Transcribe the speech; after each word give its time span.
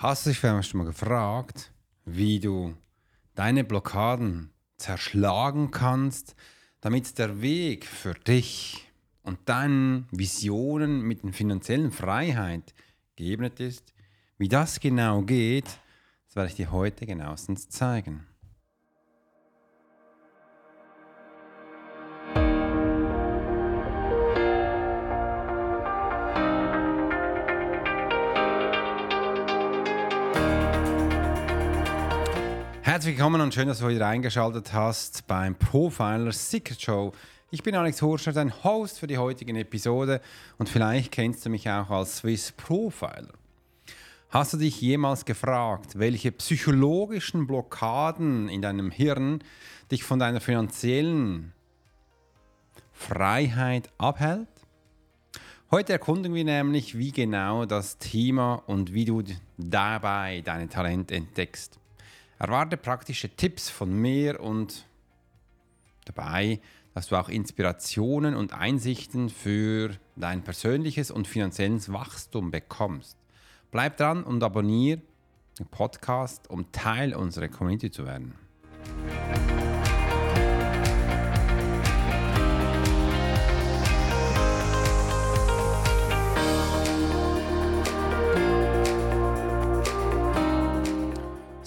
Hast 0.00 0.24
du 0.24 0.30
dich 0.30 0.38
vielleicht 0.38 0.70
schon 0.70 0.78
mal 0.78 0.86
gefragt, 0.86 1.74
wie 2.06 2.40
du 2.40 2.74
deine 3.34 3.64
Blockaden 3.64 4.50
zerschlagen 4.78 5.72
kannst, 5.72 6.34
damit 6.80 7.18
der 7.18 7.42
Weg 7.42 7.84
für 7.84 8.14
dich 8.14 8.90
und 9.24 9.38
deine 9.44 10.04
Visionen 10.10 11.02
mit 11.02 11.22
der 11.22 11.34
finanziellen 11.34 11.92
Freiheit 11.92 12.72
geebnet 13.14 13.60
ist? 13.60 13.92
Wie 14.38 14.48
das 14.48 14.80
genau 14.80 15.20
geht, 15.20 15.66
das 16.28 16.34
werde 16.34 16.48
ich 16.48 16.56
dir 16.56 16.72
heute 16.72 17.04
genauestens 17.04 17.68
zeigen. 17.68 18.26
Herzlich 33.00 33.16
willkommen 33.16 33.40
und 33.40 33.54
schön, 33.54 33.66
dass 33.66 33.78
du 33.78 33.86
heute 33.86 34.04
eingeschaltet 34.04 34.74
hast 34.74 35.26
beim 35.26 35.54
Profiler 35.54 36.32
Secret 36.32 36.82
Show. 36.82 37.14
Ich 37.50 37.62
bin 37.62 37.74
Alex 37.74 38.02
Horscher, 38.02 38.32
dein 38.32 38.52
Host 38.62 38.98
für 38.98 39.06
die 39.06 39.16
heutige 39.16 39.58
Episode 39.58 40.20
und 40.58 40.68
vielleicht 40.68 41.10
kennst 41.10 41.46
du 41.46 41.48
mich 41.48 41.66
auch 41.70 41.88
als 41.88 42.18
Swiss 42.18 42.52
Profiler. 42.52 43.32
Hast 44.28 44.52
du 44.52 44.58
dich 44.58 44.82
jemals 44.82 45.24
gefragt, 45.24 45.98
welche 45.98 46.30
psychologischen 46.30 47.46
Blockaden 47.46 48.50
in 48.50 48.60
deinem 48.60 48.90
Hirn 48.90 49.42
dich 49.90 50.04
von 50.04 50.18
deiner 50.18 50.42
finanziellen 50.42 51.54
Freiheit 52.92 53.88
abhält? 53.96 54.46
Heute 55.70 55.94
erkunden 55.94 56.34
wir 56.34 56.44
nämlich, 56.44 56.98
wie 56.98 57.12
genau 57.12 57.64
das 57.64 57.96
Thema 57.96 58.56
und 58.66 58.92
wie 58.92 59.06
du 59.06 59.22
dabei 59.56 60.42
deine 60.44 60.68
Talente 60.68 61.14
entdeckst. 61.14 61.79
Erwarte 62.40 62.78
praktische 62.78 63.28
Tipps 63.28 63.68
von 63.68 63.92
mir 63.92 64.40
und 64.40 64.86
dabei, 66.06 66.58
dass 66.94 67.08
du 67.08 67.16
auch 67.16 67.28
Inspirationen 67.28 68.34
und 68.34 68.54
Einsichten 68.54 69.28
für 69.28 69.90
dein 70.16 70.42
persönliches 70.42 71.10
und 71.10 71.28
finanzielles 71.28 71.92
Wachstum 71.92 72.50
bekommst. 72.50 73.18
Bleib 73.70 73.98
dran 73.98 74.24
und 74.24 74.42
abonniere 74.42 75.02
den 75.58 75.66
Podcast, 75.66 76.48
um 76.48 76.72
Teil 76.72 77.14
unserer 77.14 77.48
Community 77.48 77.90
zu 77.90 78.06
werden. 78.06 78.34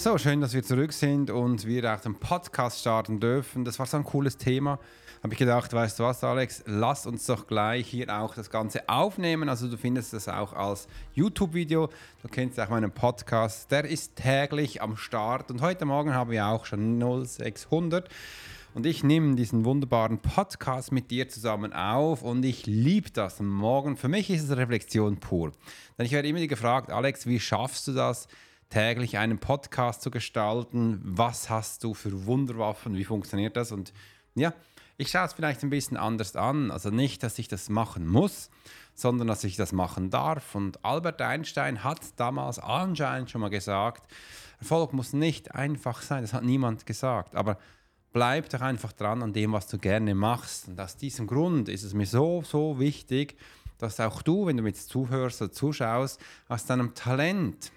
So, 0.03 0.17
schön, 0.17 0.41
dass 0.41 0.53
wir 0.53 0.63
zurück 0.63 0.91
sind 0.91 1.29
und 1.29 1.65
wir 1.65 1.95
auch 1.95 2.01
den 2.01 2.15
Podcast 2.15 2.81
starten 2.81 3.21
dürfen. 3.21 3.63
Das 3.63 3.79
war 3.79 3.85
so 3.85 3.95
ein 3.95 4.03
cooles 4.03 4.35
Thema. 4.35 4.77
Habe 5.23 5.33
ich 5.33 5.39
gedacht, 5.39 5.71
weißt 5.71 5.97
du 5.97 6.03
was, 6.03 6.25
Alex, 6.25 6.61
lass 6.65 7.05
uns 7.05 7.25
doch 7.25 7.47
gleich 7.47 7.87
hier 7.87 8.13
auch 8.13 8.35
das 8.35 8.49
Ganze 8.49 8.89
aufnehmen. 8.89 9.47
Also 9.47 9.69
du 9.69 9.77
findest 9.77 10.11
das 10.11 10.27
auch 10.27 10.51
als 10.51 10.89
YouTube-Video. 11.13 11.87
Du 12.21 12.27
kennst 12.27 12.59
auch 12.59 12.67
meinen 12.67 12.91
Podcast. 12.91 13.71
Der 13.71 13.85
ist 13.85 14.17
täglich 14.17 14.81
am 14.81 14.97
Start 14.97 15.49
und 15.49 15.61
heute 15.61 15.85
Morgen 15.85 16.13
haben 16.13 16.31
wir 16.31 16.47
auch 16.47 16.65
schon 16.65 16.99
0600. 16.99 18.09
Und 18.73 18.85
ich 18.85 19.05
nehme 19.05 19.37
diesen 19.37 19.63
wunderbaren 19.63 20.17
Podcast 20.17 20.91
mit 20.91 21.11
dir 21.11 21.29
zusammen 21.29 21.71
auf 21.71 22.23
und 22.23 22.43
ich 22.43 22.65
liebe 22.65 23.09
das. 23.11 23.39
Morgen, 23.39 23.95
für 23.95 24.09
mich 24.09 24.29
ist 24.29 24.49
es 24.49 24.57
Reflexion 24.57 25.15
pur. 25.15 25.53
Denn 25.97 26.05
ich 26.05 26.11
werde 26.11 26.27
immer 26.27 26.45
gefragt, 26.45 26.91
Alex, 26.91 27.25
wie 27.25 27.39
schaffst 27.39 27.87
du 27.87 27.93
das? 27.93 28.27
Täglich 28.73 29.19
einen 29.19 29.38
Podcast 29.38 30.02
zu 30.02 30.09
gestalten. 30.09 30.99
Was 31.03 31.47
hast 31.47 31.83
du 31.83 31.93
für 31.93 32.25
Wunderwaffen? 32.25 32.95
Wie 32.95 33.03
funktioniert 33.03 33.55
das? 33.55 33.71
Und 33.71 33.93
ja, 34.33 34.52
ich 34.97 35.11
schaue 35.11 35.25
es 35.25 35.33
vielleicht 35.33 35.61
ein 35.61 35.69
bisschen 35.69 35.95
anders 35.95 36.36
an. 36.36 36.71
Also 36.71 36.89
nicht, 36.89 37.21
dass 37.21 37.37
ich 37.37 37.48
das 37.48 37.70
machen 37.70 38.08
muss, 38.08 38.49
sondern 38.95 39.27
dass 39.27 39.43
ich 39.43 39.58
das 39.58 39.73
machen 39.73 40.09
darf. 40.09 40.55
Und 40.55 40.83
Albert 40.83 41.21
Einstein 41.21 41.83
hat 41.83 41.99
damals 42.15 42.58
anscheinend 42.58 43.30
schon 43.30 43.42
mal 43.42 43.52
gesagt, 43.52 44.11
Erfolg 44.59 44.92
muss 44.92 45.14
nicht 45.14 45.53
einfach 45.53 46.02
sein. 46.02 46.23
Das 46.23 46.33
hat 46.33 46.43
niemand 46.43 46.87
gesagt. 46.87 47.36
Aber 47.36 47.59
bleib 48.11 48.49
doch 48.49 48.61
einfach 48.61 48.92
dran 48.92 49.21
an 49.21 49.33
dem, 49.33 49.53
was 49.53 49.67
du 49.67 49.77
gerne 49.77 50.15
machst. 50.15 50.67
Und 50.67 50.81
aus 50.81 50.98
diesem 50.98 51.27
Grund 51.27 51.69
ist 51.69 51.83
es 51.83 51.93
mir 51.93 52.08
so, 52.08 52.42
so 52.42 52.80
wichtig, 52.80 53.37
dass 53.77 53.99
auch 53.99 54.23
du, 54.23 54.48
wenn 54.48 54.58
du 54.58 54.64
mit 54.64 54.77
zuhörst 54.77 55.43
oder 55.43 55.52
zuschaust, 55.52 56.19
aus 56.48 56.65
deinem 56.65 56.95
Talent, 56.95 57.71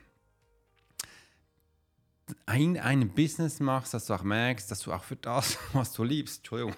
ein, 2.46 2.78
ein 2.78 3.08
Business 3.10 3.60
machst, 3.60 3.94
dass 3.94 4.06
du 4.06 4.14
auch 4.14 4.22
merkst, 4.22 4.70
dass 4.70 4.80
du 4.80 4.92
auch 4.92 5.04
für 5.04 5.16
das, 5.16 5.58
was 5.72 5.92
du 5.92 6.04
liebst, 6.04 6.38
Entschuldigung, 6.38 6.74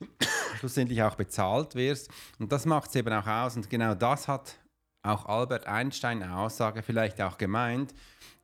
schlussendlich 0.58 1.02
auch 1.02 1.14
bezahlt 1.14 1.74
wirst. 1.74 2.10
Und 2.38 2.50
das 2.52 2.66
macht 2.66 2.90
es 2.90 2.96
eben 2.96 3.12
auch 3.12 3.26
aus. 3.26 3.56
Und 3.56 3.70
genau 3.70 3.94
das 3.94 4.28
hat 4.28 4.58
auch 5.04 5.26
Albert 5.26 5.66
Einstein 5.66 6.22
eine 6.22 6.36
Aussage 6.36 6.82
vielleicht 6.82 7.20
auch 7.20 7.36
gemeint, 7.36 7.94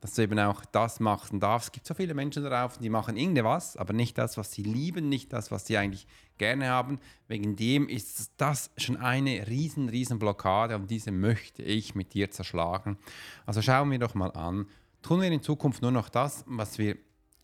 dass 0.01 0.15
du 0.15 0.23
eben 0.23 0.39
auch 0.39 0.65
das 0.67 1.01
machen 1.01 1.41
darfst. 1.41 1.69
Es 1.69 1.73
gibt 1.73 1.87
so 1.87 1.95
viele 1.95 2.15
Menschen 2.15 2.43
darauf, 2.43 2.79
die 2.79 2.91
machen 2.91 3.17
irgendwas, 3.17 3.77
aber 3.77 3.93
nicht 3.93 4.19
das, 4.19 4.37
was 4.37 4.53
sie 4.53 4.63
lieben, 4.63 5.09
nicht 5.09 5.33
das, 5.33 5.51
was 5.51 5.67
sie 5.67 5.79
eigentlich 5.79 6.07
gerne 6.39 6.69
haben. 6.69 7.01
Wegen 7.29 7.57
dem 7.57 7.89
ist 7.89 8.33
das 8.37 8.71
schon 8.77 8.97
eine 8.99 9.47
riesen, 9.49 9.89
riesen 9.89 10.19
Blockade 10.19 10.77
und 10.77 10.91
diese 10.91 11.13
möchte 11.13 11.63
ich 11.63 11.95
mit 11.95 12.13
dir 12.15 12.31
zerschlagen. 12.31 12.99
Also 13.47 13.63
schauen 13.63 13.91
wir 13.91 13.99
doch 13.99 14.15
mal 14.15 14.33
an, 14.33 14.67
tun 15.03 15.21
wir 15.21 15.31
in 15.31 15.43
Zukunft 15.43 15.83
nur 15.83 15.91
noch 15.91 16.09
das, 16.09 16.45
was 16.47 16.79
wir 16.79 16.97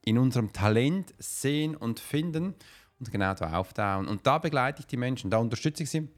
in 0.02 0.18
unserem 0.18 0.52
Talent 0.52 1.14
sehen 1.18 1.76
und 1.76 2.00
finden 2.00 2.54
und 2.98 3.10
genau 3.10 3.34
da 3.34 3.54
auftauen. 3.54 4.08
Und 4.08 4.26
da 4.26 4.38
begleite 4.38 4.80
ich 4.80 4.86
die 4.86 4.96
Menschen, 4.96 5.30
da 5.30 5.38
unterstütze 5.38 5.82
ich 5.82 5.90
sie. 5.90 6.08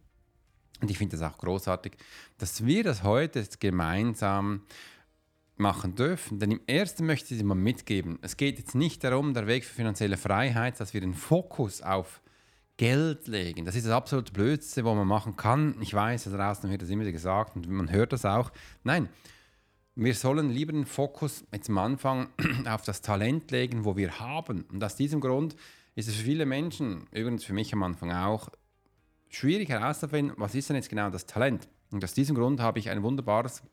Und 0.80 0.90
ich 0.90 0.98
finde 0.98 1.16
das 1.16 1.32
auch 1.32 1.38
großartig, 1.38 1.96
dass 2.36 2.64
wir 2.64 2.84
das 2.84 3.02
heute 3.02 3.44
gemeinsam 3.58 4.62
machen 5.56 5.94
dürfen. 5.94 6.38
Denn 6.38 6.52
im 6.52 6.60
ersten 6.66 7.04
möchte 7.04 7.34
ich 7.34 7.38
sie 7.38 7.44
mal 7.44 7.54
mitgeben. 7.54 8.18
Es 8.22 8.36
geht 8.36 8.58
jetzt 8.58 8.74
nicht 8.74 9.02
darum, 9.02 9.34
der 9.34 9.46
Weg 9.46 9.64
für 9.64 9.74
finanzielle 9.74 10.16
Freiheit, 10.16 10.78
dass 10.78 10.94
wir 10.94 11.00
den 11.00 11.14
Fokus 11.14 11.82
auf 11.82 12.22
Geld 12.76 13.26
legen. 13.26 13.64
Das 13.64 13.74
ist 13.74 13.86
das 13.86 13.92
absolute 13.92 14.32
Blödste, 14.32 14.84
was 14.84 14.94
man 14.94 15.06
machen 15.06 15.34
kann. 15.34 15.74
Ich 15.80 15.92
weiß, 15.92 16.24
da 16.24 16.30
draußen 16.30 16.70
wird 16.70 16.82
das 16.82 16.90
immer 16.90 17.02
wieder 17.02 17.12
gesagt 17.12 17.56
und 17.56 17.68
man 17.68 17.90
hört 17.90 18.12
das 18.12 18.24
auch. 18.24 18.52
Nein, 18.84 19.08
wir 20.00 20.14
sollen 20.14 20.50
lieber 20.50 20.72
den 20.72 20.86
Fokus 20.86 21.44
jetzt 21.52 21.68
am 21.68 21.78
Anfang 21.78 22.28
auf 22.68 22.82
das 22.82 23.02
Talent 23.02 23.50
legen, 23.50 23.84
wo 23.84 23.96
wir 23.96 24.20
haben. 24.20 24.64
Und 24.70 24.82
aus 24.82 24.94
diesem 24.94 25.20
Grund 25.20 25.56
ist 25.96 26.06
es 26.06 26.14
für 26.14 26.22
viele 26.22 26.46
Menschen, 26.46 27.08
übrigens 27.10 27.44
für 27.44 27.52
mich 27.52 27.72
am 27.72 27.82
Anfang 27.82 28.12
auch, 28.12 28.48
schwierig 29.28 29.68
herauszufinden, 29.68 30.36
was 30.38 30.54
ist 30.54 30.68
denn 30.68 30.76
jetzt 30.76 30.88
genau 30.88 31.10
das 31.10 31.26
Talent. 31.26 31.68
Und 31.90 32.04
aus 32.04 32.14
diesem 32.14 32.36
Grund 32.36 32.60
habe 32.60 32.78
ich 32.78 32.90
ein 32.90 33.02
wunderbares 33.02 33.64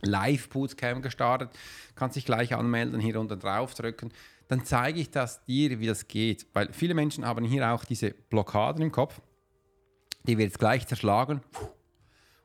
Live-Bootcamp 0.00 1.02
gestartet. 1.02 1.50
Kannst 1.96 2.16
dich 2.16 2.24
gleich 2.24 2.54
anmelden, 2.54 2.98
hier 2.98 3.20
unten 3.20 3.38
drauf 3.38 3.74
drücken. 3.74 4.10
Dann 4.48 4.64
zeige 4.64 5.00
ich 5.00 5.10
das 5.10 5.44
dir, 5.44 5.78
wie 5.80 5.86
das 5.86 6.08
geht. 6.08 6.46
Weil 6.54 6.72
viele 6.72 6.94
Menschen 6.94 7.26
haben 7.26 7.44
hier 7.44 7.70
auch 7.70 7.84
diese 7.84 8.12
Blockaden 8.12 8.82
im 8.82 8.90
Kopf, 8.90 9.20
die 10.22 10.38
wir 10.38 10.46
jetzt 10.46 10.58
gleich 10.58 10.86
zerschlagen. 10.86 11.42
Puh 11.52 11.68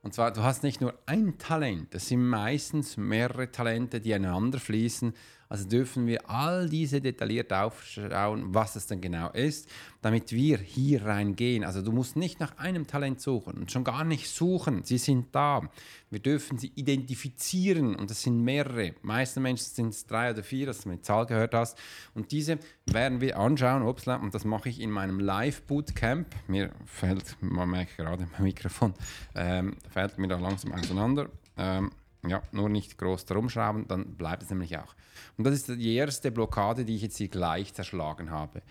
und 0.08 0.14
zwar, 0.14 0.32
du 0.32 0.42
hast 0.42 0.64
nicht 0.64 0.80
nur 0.80 0.94
ein 1.06 1.38
Talent, 1.38 1.94
es 1.94 2.08
sind 2.08 2.26
meistens 2.26 2.96
mehrere 2.96 3.52
Talente, 3.52 4.00
die 4.00 4.14
einander 4.14 4.58
fließen. 4.58 5.14
Also 5.50 5.68
dürfen 5.68 6.08
wir 6.08 6.30
all 6.30 6.70
diese 6.70 7.02
detailliert 7.02 7.54
aufschauen, 7.54 8.54
was 8.54 8.76
es 8.76 8.88
denn 8.88 9.02
genau 9.02 9.30
ist, 9.32 9.70
damit 10.02 10.32
wir 10.32 10.58
hier 10.58 11.06
reingehen. 11.06 11.64
Also 11.64 11.82
du 11.82 11.92
musst 11.92 12.16
nicht 12.16 12.40
nach 12.40 12.58
einem 12.58 12.88
Talent 12.88 13.22
suchen 13.22 13.54
und 13.58 13.72
schon 13.72 13.84
gar 13.84 14.04
nicht 14.04 14.30
suchen, 14.30 14.84
sie 14.84 14.98
sind 14.98 15.34
da. 15.34 15.70
Wir 16.10 16.20
dürfen 16.20 16.58
sie 16.58 16.72
identifizieren 16.76 17.96
und 17.96 18.10
es 18.12 18.24
sind 18.24 18.42
mehrere. 18.44 18.94
Meisten 19.02 19.42
Menschen 19.42 19.66
sind 19.66 19.90
es 19.90 20.06
drei 20.06 20.32
oder 20.32 20.44
vier, 20.44 20.66
dass 20.66 20.82
du 20.82 20.90
die 20.90 21.02
Zahl 21.02 21.26
gehört 21.26 21.54
hast. 21.54 21.78
Und 22.14 22.32
diese 22.32 22.60
werden 22.86 23.20
wir 23.22 23.38
anschauen, 23.38 23.84
upsla, 23.84 24.16
und 24.16 24.34
das 24.34 24.46
mache 24.46 24.70
ich 24.70 24.80
in 24.80 24.92
meinem 24.92 25.20
Live-Bootcamp. 25.20 26.28
Mir 26.48 26.72
fällt, 26.86 27.36
man 27.42 27.70
merkt 27.70 27.98
gerade 27.98 28.28
mein 28.34 28.44
Mikrofon, 28.44 28.94
ähm, 29.36 29.76
fällt 29.90 30.18
mir 30.18 30.28
da 30.28 30.38
langsam 30.38 30.72
auseinander. 30.74 31.30
Ähm, 31.58 31.92
ja, 32.26 32.42
nur 32.52 32.70
nicht 32.70 32.98
groß 32.98 33.26
darum 33.26 33.50
schrauben, 33.50 33.88
dann 33.88 34.16
bleibt 34.16 34.44
es 34.44 34.50
nämlich 34.50 34.78
auch. 34.78 34.96
Und 35.38 35.46
das 35.46 35.54
ist 35.54 35.68
die 35.70 35.96
erste 35.96 36.32
Blockade, 36.32 36.86
die 36.86 36.96
ich 36.96 37.02
jetzt 37.02 37.18
hier 37.18 37.28
gleich 37.28 37.74
zerschlagen 37.74 38.32
habe. 38.32 38.62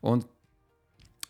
Und 0.00 0.26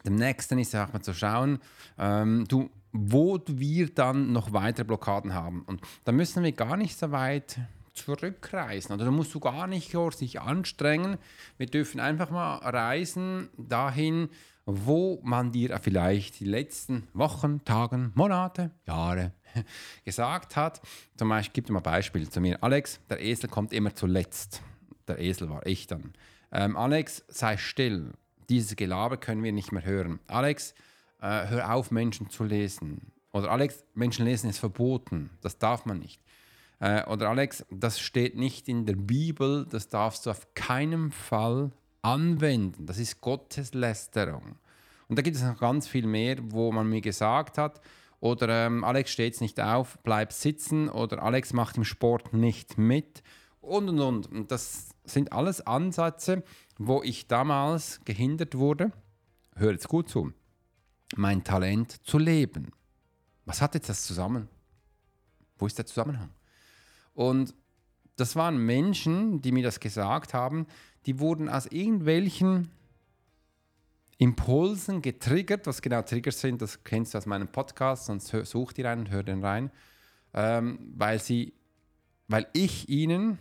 dem 0.05 0.17
nächsten 0.17 0.59
ist 0.59 0.75
auch 0.76 0.93
mal 0.93 1.03
zu 1.03 1.15
schauen, 1.15 1.59
ähm, 1.99 2.44
du, 2.47 2.71
wo 2.93 3.41
wir 3.47 3.88
dann 3.93 4.32
noch 4.32 4.53
weitere 4.53 4.85
Blockaden 4.85 5.35
haben. 5.35 5.62
Und 5.62 5.81
da 6.05 6.12
müssen 6.12 6.44
wir 6.44 6.53
gar 6.53 6.76
nicht 6.76 6.99
so 6.99 7.11
weit 7.11 7.59
zurückreisen. 7.94 8.94
Oder 8.94 9.06
da 9.06 9.11
musst 9.11 9.35
du 9.35 9.41
gar 9.41 9.67
nicht 9.67 9.93
sich 10.12 10.41
anstrengen. 10.41 11.19
Wir 11.56 11.67
dürfen 11.67 12.00
einfach 12.00 12.31
mal 12.31 12.56
reisen 12.56 13.49
dahin, 13.56 14.29
wo 14.67 15.20
man 15.23 15.52
dir 15.52 15.79
vielleicht 15.79 16.41
die 16.41 16.46
letzten 16.46 17.06
Wochen, 17.12 17.64
Tagen, 17.64 18.12
Monate, 18.14 18.70
Jahre 18.87 19.32
gesagt 20.05 20.56
hat. 20.56 20.81
Zum 21.17 21.29
Beispiel, 21.29 21.52
gib 21.55 21.67
dir 21.67 21.73
mal 21.73 21.81
ein 21.81 21.85
Beispiel 21.85 22.29
zu 22.29 22.41
mir. 22.41 22.62
Alex, 22.62 23.00
der 23.08 23.20
Esel 23.20 23.49
kommt 23.49 23.73
immer 23.73 23.94
zuletzt. 23.94 24.62
Der 25.06 25.19
Esel 25.19 25.50
war 25.50 25.67
ich 25.67 25.87
dann. 25.87 26.14
Ähm, 26.50 26.76
Alex, 26.76 27.25
sei 27.29 27.56
still. 27.56 28.12
Dieses 28.49 28.76
Gelaber 28.76 29.17
können 29.17 29.43
wir 29.43 29.52
nicht 29.52 29.73
mehr 29.73 29.85
hören. 29.85 30.19
Alex, 30.26 30.75
äh, 31.20 31.47
hör 31.49 31.75
auf, 31.75 31.90
Menschen 31.90 32.31
zu 32.31 32.44
lesen. 32.44 33.12
Oder 33.32 33.50
Alex, 33.50 33.85
Menschen 33.94 34.25
lesen 34.25 34.49
ist 34.49 34.58
verboten. 34.58 35.31
Das 35.40 35.58
darf 35.58 35.85
man 35.85 35.99
nicht. 35.99 36.20
Äh, 36.81 37.05
oder 37.05 37.31
Alex, 37.31 37.65
das 37.71 38.00
steht 38.00 38.37
nicht 38.37 38.69
in 38.69 38.87
der 38.87 38.97
Bibel. 38.97 39.67
Das 39.67 39.88
darfst 39.88 40.26
du 40.26 40.31
auf 40.31 40.55
keinen 40.55 41.11
Fall 41.11 41.73
anwenden. 42.03 42.87
Das 42.87 42.99
ist 42.99 43.21
Gotteslästerung. 43.21 44.56
Und 45.09 45.19
da 45.19 45.23
gibt 45.23 45.37
es 45.37 45.43
noch 45.43 45.59
ganz 45.59 45.87
viel 45.87 46.06
mehr, 46.06 46.37
wo 46.41 46.73
man 46.73 46.88
mir 46.88 47.00
gesagt 47.00 47.59
hat, 47.59 47.81
oder 48.21 48.67
ähm, 48.67 48.85
Alex 48.85 49.11
steht 49.11 49.38
nicht 49.43 49.61
auf, 49.61 49.99
bleib 50.03 50.32
sitzen, 50.32 50.88
oder 50.88 51.23
Alex 51.23 51.53
macht 51.53 51.76
im 51.76 51.85
Sport 51.85 52.32
nicht 52.32 52.79
mit 52.79 53.23
und 53.61 53.91
und 53.91 54.00
und. 54.00 54.26
Und 54.32 54.50
das 54.50 54.94
sind 55.05 55.32
alles 55.32 55.67
Ansätze, 55.67 56.43
wo 56.79 57.03
ich 57.03 57.26
damals 57.29 58.00
gehindert 58.05 58.55
wurde, 58.56 58.93
hör 59.56 59.73
jetzt 59.73 59.88
gut 59.88 60.09
zu, 60.09 60.32
mein 61.17 61.44
Talent 61.44 61.93
zu 62.06 62.19
leben. 62.19 62.73
Was 63.44 63.61
hat 63.61 63.75
jetzt 63.75 63.91
das 63.91 64.05
zusammen? 64.05 64.49
Wo 65.59 65.67
ist 65.67 65.76
der 65.76 65.87
Zusammenhang? 65.87 66.31
Und 67.14 67.55
das 68.16 68.37
waren 68.37 68.58
Menschen, 68.58 69.40
die 69.40 69.52
mir 69.52 69.62
das 69.62 69.81
gesagt 69.81 70.34
haben, 70.34 70.66
die 71.06 71.19
wurden 71.19 71.49
aus 71.49 71.66
irgendwelchen 71.66 72.70
Impulsen 74.19 75.02
getriggert. 75.02 75.66
Was 75.66 75.82
genau 75.82 76.02
Triggers 76.02 76.40
sind, 76.40 76.62
das 76.62 76.84
kennst 76.84 77.14
du 77.14 77.19
aus 77.19 77.26
meinem 77.26 77.49
Podcast, 77.49 78.06
sonst 78.06 78.28
such 78.28 78.72
rein 78.78 79.00
und 79.00 79.11
hör 79.11 79.22
den 79.22 79.43
rein. 79.44 79.70
Ähm, 80.32 80.78
weil, 80.96 81.19
sie, 81.20 81.52
weil 82.28 82.46
ich 82.52 82.88
ihnen 82.88 83.38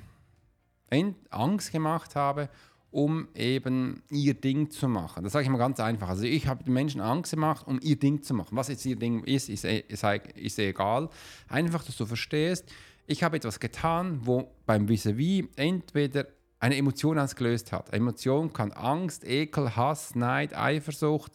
Angst 1.29 1.71
gemacht 1.71 2.15
habe, 2.15 2.49
um 2.91 3.27
eben 3.33 4.03
ihr 4.11 4.35
Ding 4.35 4.69
zu 4.69 4.87
machen. 4.87 5.23
Das 5.23 5.33
sage 5.33 5.43
ich 5.43 5.49
mal 5.49 5.57
ganz 5.57 5.79
einfach. 5.79 6.09
Also 6.09 6.25
ich 6.25 6.45
habe 6.45 6.63
den 6.63 6.73
Menschen 6.73 7.01
Angst 7.01 7.31
gemacht, 7.31 7.65
um 7.65 7.79
ihr 7.81 7.97
Ding 7.97 8.21
zu 8.21 8.35
machen. 8.35 8.55
Was 8.55 8.67
jetzt 8.67 8.85
ihr 8.85 8.95
Ding 8.95 9.23
ist, 9.23 9.49
ist, 9.49 9.65
ist, 9.65 10.03
ist 10.35 10.59
egal. 10.59 11.09
Einfach, 11.47 11.83
dass 11.83 11.97
du 11.97 12.05
verstehst, 12.05 12.71
ich 13.05 13.23
habe 13.23 13.37
etwas 13.37 13.59
getan, 13.59 14.19
wo 14.23 14.51
beim 14.65 14.87
Vis-a-vis 14.87 15.43
-vis 15.43 15.49
entweder 15.55 16.27
eine 16.59 16.77
Emotion 16.77 17.19
ausgelöst 17.19 17.73
hat. 17.73 17.91
Eine 17.91 17.97
Emotion 17.97 18.53
kann 18.53 18.71
Angst, 18.71 19.25
Ekel, 19.25 19.75
Hass, 19.75 20.15
Neid, 20.15 20.55
Eifersucht, 20.55 21.33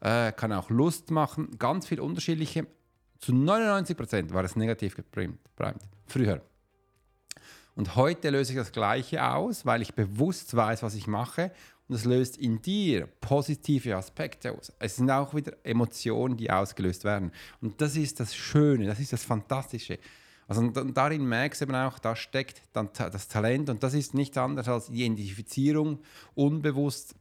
äh, 0.00 0.32
kann 0.32 0.50
auch 0.52 0.70
Lust 0.70 1.10
machen, 1.10 1.58
ganz 1.58 1.86
viel 1.86 2.00
unterschiedliche. 2.00 2.66
Zu 3.18 3.34
99 3.34 3.96
Prozent 3.96 4.32
war 4.32 4.44
es 4.44 4.56
negativ 4.56 4.96
geprimt, 4.96 5.38
früher. 6.06 6.40
Und 7.74 7.96
heute 7.96 8.30
löse 8.30 8.52
ich 8.52 8.58
das 8.58 8.72
Gleiche 8.72 9.24
aus, 9.26 9.66
weil 9.66 9.82
ich 9.82 9.94
bewusst 9.94 10.54
weiß, 10.56 10.82
was 10.82 10.94
ich 10.94 11.06
mache. 11.06 11.52
Und 11.88 11.96
es 11.96 12.04
löst 12.04 12.38
in 12.38 12.62
dir 12.62 13.06
positive 13.20 13.96
Aspekte 13.96 14.52
aus. 14.52 14.72
Es 14.78 14.96
sind 14.96 15.10
auch 15.10 15.34
wieder 15.34 15.52
Emotionen, 15.64 16.36
die 16.36 16.50
ausgelöst 16.50 17.04
werden. 17.04 17.32
Und 17.60 17.80
das 17.80 17.96
ist 17.96 18.20
das 18.20 18.34
Schöne, 18.34 18.86
das 18.86 19.00
ist 19.00 19.12
das 19.12 19.24
Fantastische. 19.24 19.98
Also 20.58 20.68
darin 20.68 21.26
merkst 21.26 21.60
du 21.60 21.64
eben 21.66 21.74
auch, 21.74 21.98
da 21.98 22.16
steckt 22.16 22.62
dann 22.72 22.90
das 22.94 23.28
Talent 23.28 23.70
und 23.70 23.82
das 23.82 23.94
ist 23.94 24.14
nichts 24.14 24.36
anderes 24.36 24.68
als 24.68 24.90
Identifizierung, 24.90 26.00
unbewusst 26.34 27.14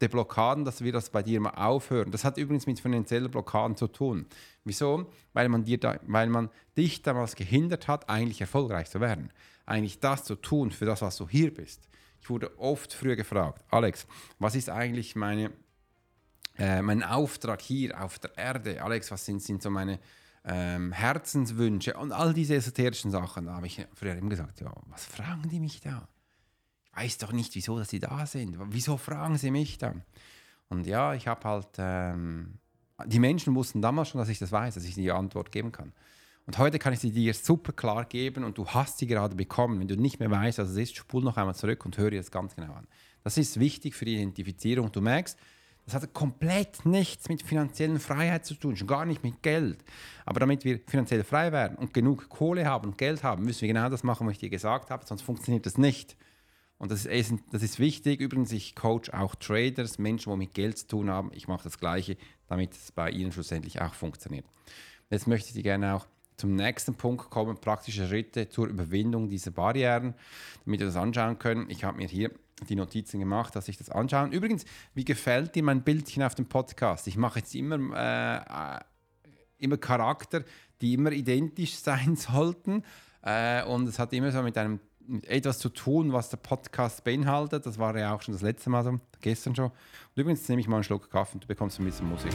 der 0.00 0.08
Blockaden, 0.08 0.64
dass 0.64 0.82
wir 0.82 0.92
das 0.92 1.10
bei 1.10 1.22
dir 1.22 1.40
mal 1.40 1.50
aufhören. 1.50 2.10
Das 2.10 2.24
hat 2.24 2.36
übrigens 2.36 2.66
mit 2.66 2.80
finanziellen 2.80 3.30
Blockaden 3.30 3.76
zu 3.76 3.86
tun. 3.86 4.26
Wieso? 4.64 5.10
Weil 5.32 5.48
man, 5.48 5.64
dir 5.64 5.78
da, 5.78 5.98
weil 6.06 6.28
man 6.28 6.50
dich 6.76 7.02
damals 7.02 7.36
gehindert 7.36 7.86
hat, 7.86 8.08
eigentlich 8.08 8.40
erfolgreich 8.40 8.90
zu 8.90 9.00
werden 9.00 9.30
eigentlich 9.66 10.00
das 10.00 10.24
zu 10.24 10.36
tun 10.36 10.70
für 10.70 10.84
das, 10.84 11.02
was 11.02 11.16
du 11.16 11.28
hier 11.28 11.52
bist. 11.52 11.88
Ich 12.20 12.30
wurde 12.30 12.58
oft 12.58 12.92
früher 12.92 13.16
gefragt, 13.16 13.64
Alex, 13.70 14.06
was 14.38 14.54
ist 14.54 14.70
eigentlich 14.70 15.14
meine, 15.14 15.50
äh, 16.58 16.80
mein 16.82 17.02
Auftrag 17.02 17.60
hier 17.60 18.02
auf 18.02 18.18
der 18.18 18.36
Erde? 18.36 18.82
Alex, 18.82 19.10
was 19.10 19.24
sind, 19.24 19.42
sind 19.42 19.62
so 19.62 19.70
meine 19.70 19.98
ähm, 20.44 20.92
Herzenswünsche 20.92 21.94
und 21.94 22.12
all 22.12 22.34
diese 22.34 22.54
esoterischen 22.54 23.10
Sachen? 23.10 23.46
Da 23.46 23.54
habe 23.54 23.66
ich 23.66 23.86
früher 23.94 24.14
immer 24.14 24.30
gesagt, 24.30 24.60
ja, 24.60 24.72
was 24.86 25.04
fragen 25.04 25.48
die 25.48 25.60
mich 25.60 25.80
da? 25.80 26.08
Ich 26.84 26.96
weiß 26.96 27.18
doch 27.18 27.32
nicht, 27.32 27.54
wieso 27.54 27.78
dass 27.78 27.88
sie 27.88 28.00
da 28.00 28.26
sind. 28.26 28.56
Wieso 28.70 28.96
fragen 28.96 29.36
sie 29.36 29.50
mich 29.50 29.78
da? 29.78 29.94
Und 30.68 30.86
ja, 30.86 31.14
ich 31.14 31.26
habe 31.26 31.48
halt, 31.48 31.68
ähm, 31.78 32.58
die 33.06 33.18
Menschen 33.18 33.54
wussten 33.54 33.82
damals 33.82 34.10
schon, 34.10 34.18
dass 34.18 34.28
ich 34.28 34.38
das 34.38 34.52
weiß, 34.52 34.74
dass 34.74 34.84
ich 34.84 34.94
die 34.94 35.10
Antwort 35.10 35.50
geben 35.50 35.72
kann. 35.72 35.92
Und 36.46 36.58
heute 36.58 36.78
kann 36.78 36.92
ich 36.92 37.00
sie 37.00 37.10
dir 37.10 37.32
super 37.32 37.72
klar 37.72 38.04
geben 38.04 38.44
und 38.44 38.58
du 38.58 38.66
hast 38.66 38.98
sie 38.98 39.06
gerade 39.06 39.34
bekommen. 39.34 39.80
Wenn 39.80 39.88
du 39.88 39.96
nicht 39.96 40.20
mehr 40.20 40.30
weißt, 40.30 40.58
was 40.58 40.70
es 40.70 40.76
ist, 40.76 40.96
spul 40.96 41.22
noch 41.22 41.38
einmal 41.38 41.54
zurück 41.54 41.84
und 41.86 41.96
höre 41.96 42.10
das 42.10 42.30
ganz 42.30 42.54
genau 42.54 42.74
an. 42.74 42.86
Das 43.22 43.38
ist 43.38 43.58
wichtig 43.58 43.94
für 43.94 44.04
die 44.04 44.16
Identifizierung. 44.16 44.92
Du 44.92 45.00
merkst, 45.00 45.38
das 45.84 45.94
hat 45.94 46.14
komplett 46.14 46.86
nichts 46.86 47.28
mit 47.28 47.42
finanziellen 47.42 48.00
Freiheit 48.00 48.46
zu 48.46 48.54
tun, 48.54 48.76
schon 48.76 48.88
gar 48.88 49.04
nicht 49.04 49.22
mit 49.22 49.42
Geld. 49.42 49.84
Aber 50.24 50.40
damit 50.40 50.64
wir 50.64 50.80
finanziell 50.86 51.24
frei 51.24 51.52
werden 51.52 51.76
und 51.76 51.92
genug 51.92 52.28
Kohle 52.28 52.64
haben 52.64 52.90
und 52.90 52.98
Geld 52.98 53.22
haben, 53.22 53.44
müssen 53.44 53.62
wir 53.62 53.68
genau 53.68 53.88
das 53.90 54.02
machen, 54.02 54.26
was 54.26 54.32
ich 54.34 54.38
dir 54.38 54.50
gesagt 54.50 54.90
habe, 54.90 55.04
sonst 55.06 55.22
funktioniert 55.22 55.66
das 55.66 55.76
nicht. 55.76 56.16
Und 56.78 56.90
das 56.90 57.06
ist, 57.06 57.34
das 57.52 57.62
ist 57.62 57.78
wichtig. 57.78 58.20
Übrigens, 58.20 58.50
ich 58.52 58.74
coach 58.74 59.10
auch 59.10 59.34
Traders, 59.36 59.98
Menschen, 59.98 60.32
die 60.32 60.38
mit 60.38 60.54
Geld 60.54 60.78
zu 60.78 60.86
tun 60.86 61.10
haben. 61.10 61.30
Ich 61.32 61.48
mache 61.48 61.64
das 61.64 61.78
Gleiche, 61.78 62.16
damit 62.48 62.72
es 62.72 62.92
bei 62.92 63.10
ihnen 63.10 63.32
schlussendlich 63.32 63.80
auch 63.80 63.94
funktioniert. 63.94 64.44
Jetzt 65.10 65.26
möchte 65.26 65.48
ich 65.48 65.54
dir 65.54 65.62
gerne 65.62 65.94
auch 65.94 66.06
zum 66.36 66.56
nächsten 66.56 66.94
Punkt 66.94 67.30
kommen, 67.30 67.56
praktische 67.58 68.06
Schritte 68.06 68.48
zur 68.48 68.66
Überwindung 68.66 69.28
dieser 69.28 69.52
Barrieren, 69.52 70.14
damit 70.64 70.80
wir 70.80 70.86
das 70.86 70.96
anschauen 70.96 71.38
können. 71.38 71.70
Ich 71.70 71.84
habe 71.84 71.98
mir 71.98 72.08
hier 72.08 72.30
die 72.68 72.76
Notizen 72.76 73.20
gemacht, 73.20 73.56
dass 73.56 73.68
ich 73.68 73.76
das 73.76 73.90
anschaue. 73.90 74.28
Übrigens, 74.28 74.64
wie 74.94 75.04
gefällt 75.04 75.54
dir 75.54 75.62
mein 75.62 75.82
Bildchen 75.82 76.22
auf 76.22 76.34
dem 76.34 76.46
Podcast? 76.46 77.06
Ich 77.06 77.16
mache 77.16 77.40
jetzt 77.40 77.54
immer, 77.54 77.76
äh, 77.96 78.80
immer 79.58 79.76
Charakter, 79.76 80.44
die 80.80 80.94
immer 80.94 81.12
identisch 81.12 81.74
sein 81.76 82.16
sollten. 82.16 82.84
Äh, 83.22 83.64
und 83.64 83.88
es 83.88 83.98
hat 83.98 84.12
immer 84.12 84.30
so 84.30 84.42
mit 84.42 84.56
einem 84.58 84.80
mit 85.06 85.26
etwas 85.26 85.58
zu 85.58 85.68
tun, 85.68 86.12
was 86.12 86.30
der 86.30 86.38
Podcast 86.38 87.04
beinhaltet. 87.04 87.66
Das 87.66 87.78
war 87.78 87.96
ja 87.96 88.14
auch 88.14 88.22
schon 88.22 88.32
das 88.32 88.42
letzte 88.42 88.70
Mal 88.70 88.84
so, 88.84 88.98
gestern 89.20 89.54
schon. 89.54 89.66
Und 89.66 90.16
übrigens 90.16 90.48
nehme 90.48 90.60
ich 90.60 90.68
mal 90.68 90.76
einen 90.76 90.84
Schluck 90.84 91.10
Kaffee 91.10 91.34
und 91.34 91.44
du 91.44 91.48
bekommst 91.48 91.78
ein 91.78 91.84
bisschen 91.84 92.08
Musik. 92.08 92.32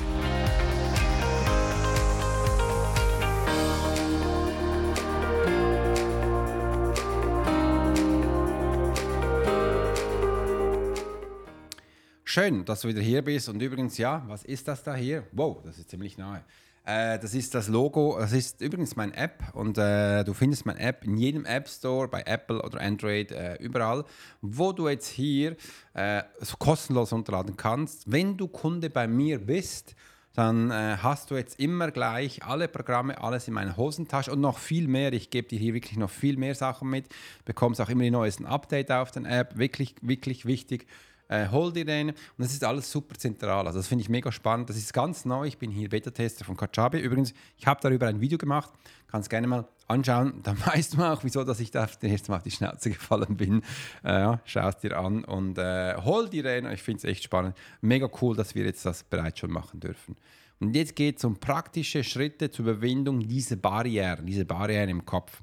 Schön, 12.32 12.64
dass 12.64 12.82
du 12.82 12.90
wieder 12.90 13.02
hier 13.02 13.24
bist. 13.24 13.50
Und 13.50 13.60
übrigens, 13.60 13.98
ja, 13.98 14.24
was 14.28 14.44
ist 14.44 14.68
das 14.68 14.84
da 14.84 14.94
hier? 14.94 15.24
Wow, 15.32 15.64
das 15.64 15.80
ist 15.80 15.90
ziemlich 15.90 16.16
nahe. 16.20 16.44
Äh, 16.86 17.18
das 17.18 17.34
ist 17.34 17.56
das 17.56 17.70
Logo, 17.70 18.18
das 18.20 18.34
ist 18.34 18.62
übrigens 18.62 18.96
mein 18.96 19.16
App 19.16 19.46
und 19.54 19.80
äh, 19.80 20.24
du 20.24 20.36
findest 20.36 20.68
mein 20.68 20.78
App 20.78 21.04
in 21.06 21.18
jedem 21.18 21.46
App 21.46 21.68
Store, 21.68 22.08
bei 22.08 22.22
Apple 22.22 22.62
oder 22.62 22.82
Android, 22.82 23.32
äh, 23.32 23.56
überall, 23.56 24.06
wo 24.44 24.72
du 24.74 24.88
jetzt 24.88 25.08
hier 25.08 25.56
äh, 25.96 26.22
kostenlos 26.60 27.12
runterladen 27.12 27.58
kannst. 27.58 28.12
Wenn 28.12 28.38
du 28.38 28.48
Kunde 28.48 28.92
bei 28.92 29.08
mir 29.08 29.44
bist, 29.44 29.96
dann 30.36 30.70
äh, 30.70 30.98
hast 31.02 31.32
du 31.32 31.36
jetzt 31.36 31.60
immer 31.60 31.90
gleich 31.90 32.44
alle 32.44 32.68
Programme, 32.68 33.20
alles 33.24 33.48
in 33.48 33.56
meiner 33.56 33.76
Hosentasche 33.76 34.32
und 34.32 34.40
noch 34.40 34.60
viel 34.60 34.88
mehr. 34.88 35.12
Ich 35.14 35.32
gebe 35.32 35.48
dir 35.48 35.58
hier 35.58 35.74
wirklich 35.74 35.98
noch 35.98 36.12
viel 36.12 36.38
mehr 36.38 36.54
Sachen 36.54 36.92
mit. 36.92 37.08
Bekommst 37.46 37.82
auch 37.82 37.90
immer 37.90 38.04
die 38.04 38.12
neuesten 38.12 38.46
Updates 38.46 38.96
auf 38.96 39.10
der 39.10 39.26
App. 39.26 39.58
Wirklich, 39.58 39.96
wirklich 40.04 40.46
wichtig 40.46 40.86
äh, 41.30 41.48
hol 41.50 41.72
dir 41.72 41.86
den. 41.86 42.10
Und 42.10 42.18
das 42.38 42.52
ist 42.52 42.64
alles 42.64 42.92
super 42.92 43.16
zentral. 43.16 43.66
Also 43.66 43.80
das 43.80 43.88
finde 43.88 44.02
ich 44.02 44.10
mega 44.10 44.32
spannend. 44.32 44.70
Das 44.70 44.76
ist 44.76 44.94
ganz 44.94 45.26
neu. 45.26 45.46
Ich 45.46 45.58
bin 45.58 45.72
hier 45.72 45.88
Beta-Tester 45.88 46.44
von 46.44 46.58
Kajabi. 46.58 47.00
Übrigens, 47.00 47.34
ich 47.58 47.66
habe 47.66 47.80
darüber 47.82 48.08
ein 48.08 48.20
Video 48.20 48.38
gemacht. 48.38 48.72
Kannst 49.08 49.30
gerne 49.30 49.48
mal 49.48 49.68
anschauen. 49.88 50.40
Dann 50.44 50.58
weißt 50.66 50.96
du 50.96 51.04
auch, 51.04 51.24
wieso 51.24 51.44
dass 51.44 51.60
ich 51.60 51.72
da 51.72 51.86
das 51.86 51.98
erste 52.02 52.32
Mal 52.32 52.38
auf 52.38 52.44
die 52.44 52.52
Schnauze 52.52 52.90
gefallen 52.90 53.38
bin. 53.38 53.62
Äh, 54.04 54.38
Schau 54.44 54.68
es 54.68 54.78
dir 54.78 54.98
an 54.98 55.24
und 55.24 55.58
äh, 55.58 55.96
hol 56.04 56.30
dir 56.30 56.44
den. 56.44 56.66
Ich 56.72 56.82
finde 56.82 56.98
es 56.98 57.04
echt 57.06 57.24
spannend. 57.24 57.56
Mega 57.82 58.10
cool, 58.22 58.36
dass 58.36 58.56
wir 58.56 58.66
jetzt 58.66 58.86
das 58.86 59.04
bereits 59.04 59.40
schon 59.40 59.52
machen 59.52 59.80
dürfen. 59.80 60.18
Und 60.60 60.76
jetzt 60.76 60.96
geht 60.96 61.18
es 61.18 61.24
um 61.24 61.40
praktische 61.40 62.04
Schritte 62.04 62.52
zur 62.52 62.66
Überwindung 62.66 63.22
dieser 63.22 63.56
Barrieren, 63.56 64.26
diese 64.26 64.44
Barrieren 64.44 64.90
im 64.90 65.06
Kopf. 65.06 65.42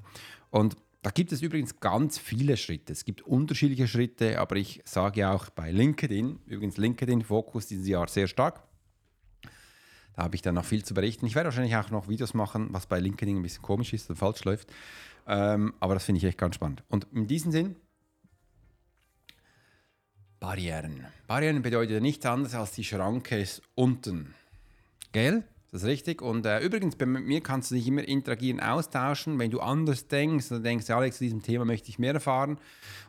Und 0.51 0.75
da 1.01 1.11
gibt 1.11 1.31
es 1.31 1.41
übrigens 1.41 1.79
ganz 1.79 2.17
viele 2.17 2.57
Schritte. 2.57 2.91
Es 2.93 3.05
gibt 3.05 3.21
unterschiedliche 3.21 3.87
Schritte, 3.87 4.39
aber 4.39 4.55
ich 4.55 4.81
sage 4.85 5.29
auch 5.29 5.49
bei 5.49 5.71
LinkedIn, 5.71 6.39
übrigens 6.45 6.77
LinkedIn 6.77 7.23
Fokus 7.23 7.67
dieses 7.67 7.87
Jahr 7.87 8.07
sehr 8.07 8.27
stark. 8.27 8.63
Da 10.15 10.23
habe 10.23 10.35
ich 10.35 10.41
dann 10.41 10.55
noch 10.55 10.65
viel 10.65 10.83
zu 10.83 10.93
berichten. 10.95 11.27
Ich 11.27 11.35
werde 11.35 11.47
wahrscheinlich 11.47 11.75
auch 11.75 11.91
noch 11.91 12.07
Videos 12.07 12.33
machen, 12.33 12.69
was 12.71 12.87
bei 12.87 12.99
LinkedIn 12.99 13.37
ein 13.37 13.43
bisschen 13.43 13.61
komisch 13.61 13.93
ist 13.93 14.09
und 14.09 14.15
falsch 14.15 14.43
läuft. 14.45 14.73
Ähm, 15.27 15.75
aber 15.79 15.93
das 15.93 16.05
finde 16.05 16.17
ich 16.17 16.25
echt 16.25 16.37
ganz 16.37 16.55
spannend. 16.55 16.83
Und 16.89 17.07
in 17.13 17.27
diesem 17.27 17.51
Sinn, 17.51 17.75
Barrieren. 20.39 21.05
Barrieren 21.25 21.61
bedeutet 21.61 22.01
nichts 22.01 22.25
anderes 22.25 22.53
als 22.53 22.71
die 22.71 22.83
Schranke 22.83 23.39
ist 23.39 23.61
unten. 23.75 24.35
Gell? 25.11 25.43
Das 25.71 25.81
ist 25.83 25.87
richtig. 25.87 26.21
Und 26.21 26.45
äh, 26.45 26.59
übrigens, 26.61 26.95
bei 26.95 27.05
mir 27.05 27.41
kannst 27.41 27.71
du 27.71 27.75
dich 27.75 27.87
immer 27.87 28.07
interagieren, 28.07 28.61
austauschen. 28.61 29.37
Wenn 29.37 29.51
du 29.51 29.59
anders 29.59 30.07
denkst 30.07 30.49
oder 30.51 30.61
denkst, 30.61 30.89
Alex, 30.89 31.17
zu 31.17 31.25
diesem 31.25 31.41
Thema 31.41 31.65
möchte 31.65 31.89
ich 31.89 31.99
mehr 31.99 32.13
erfahren 32.13 32.57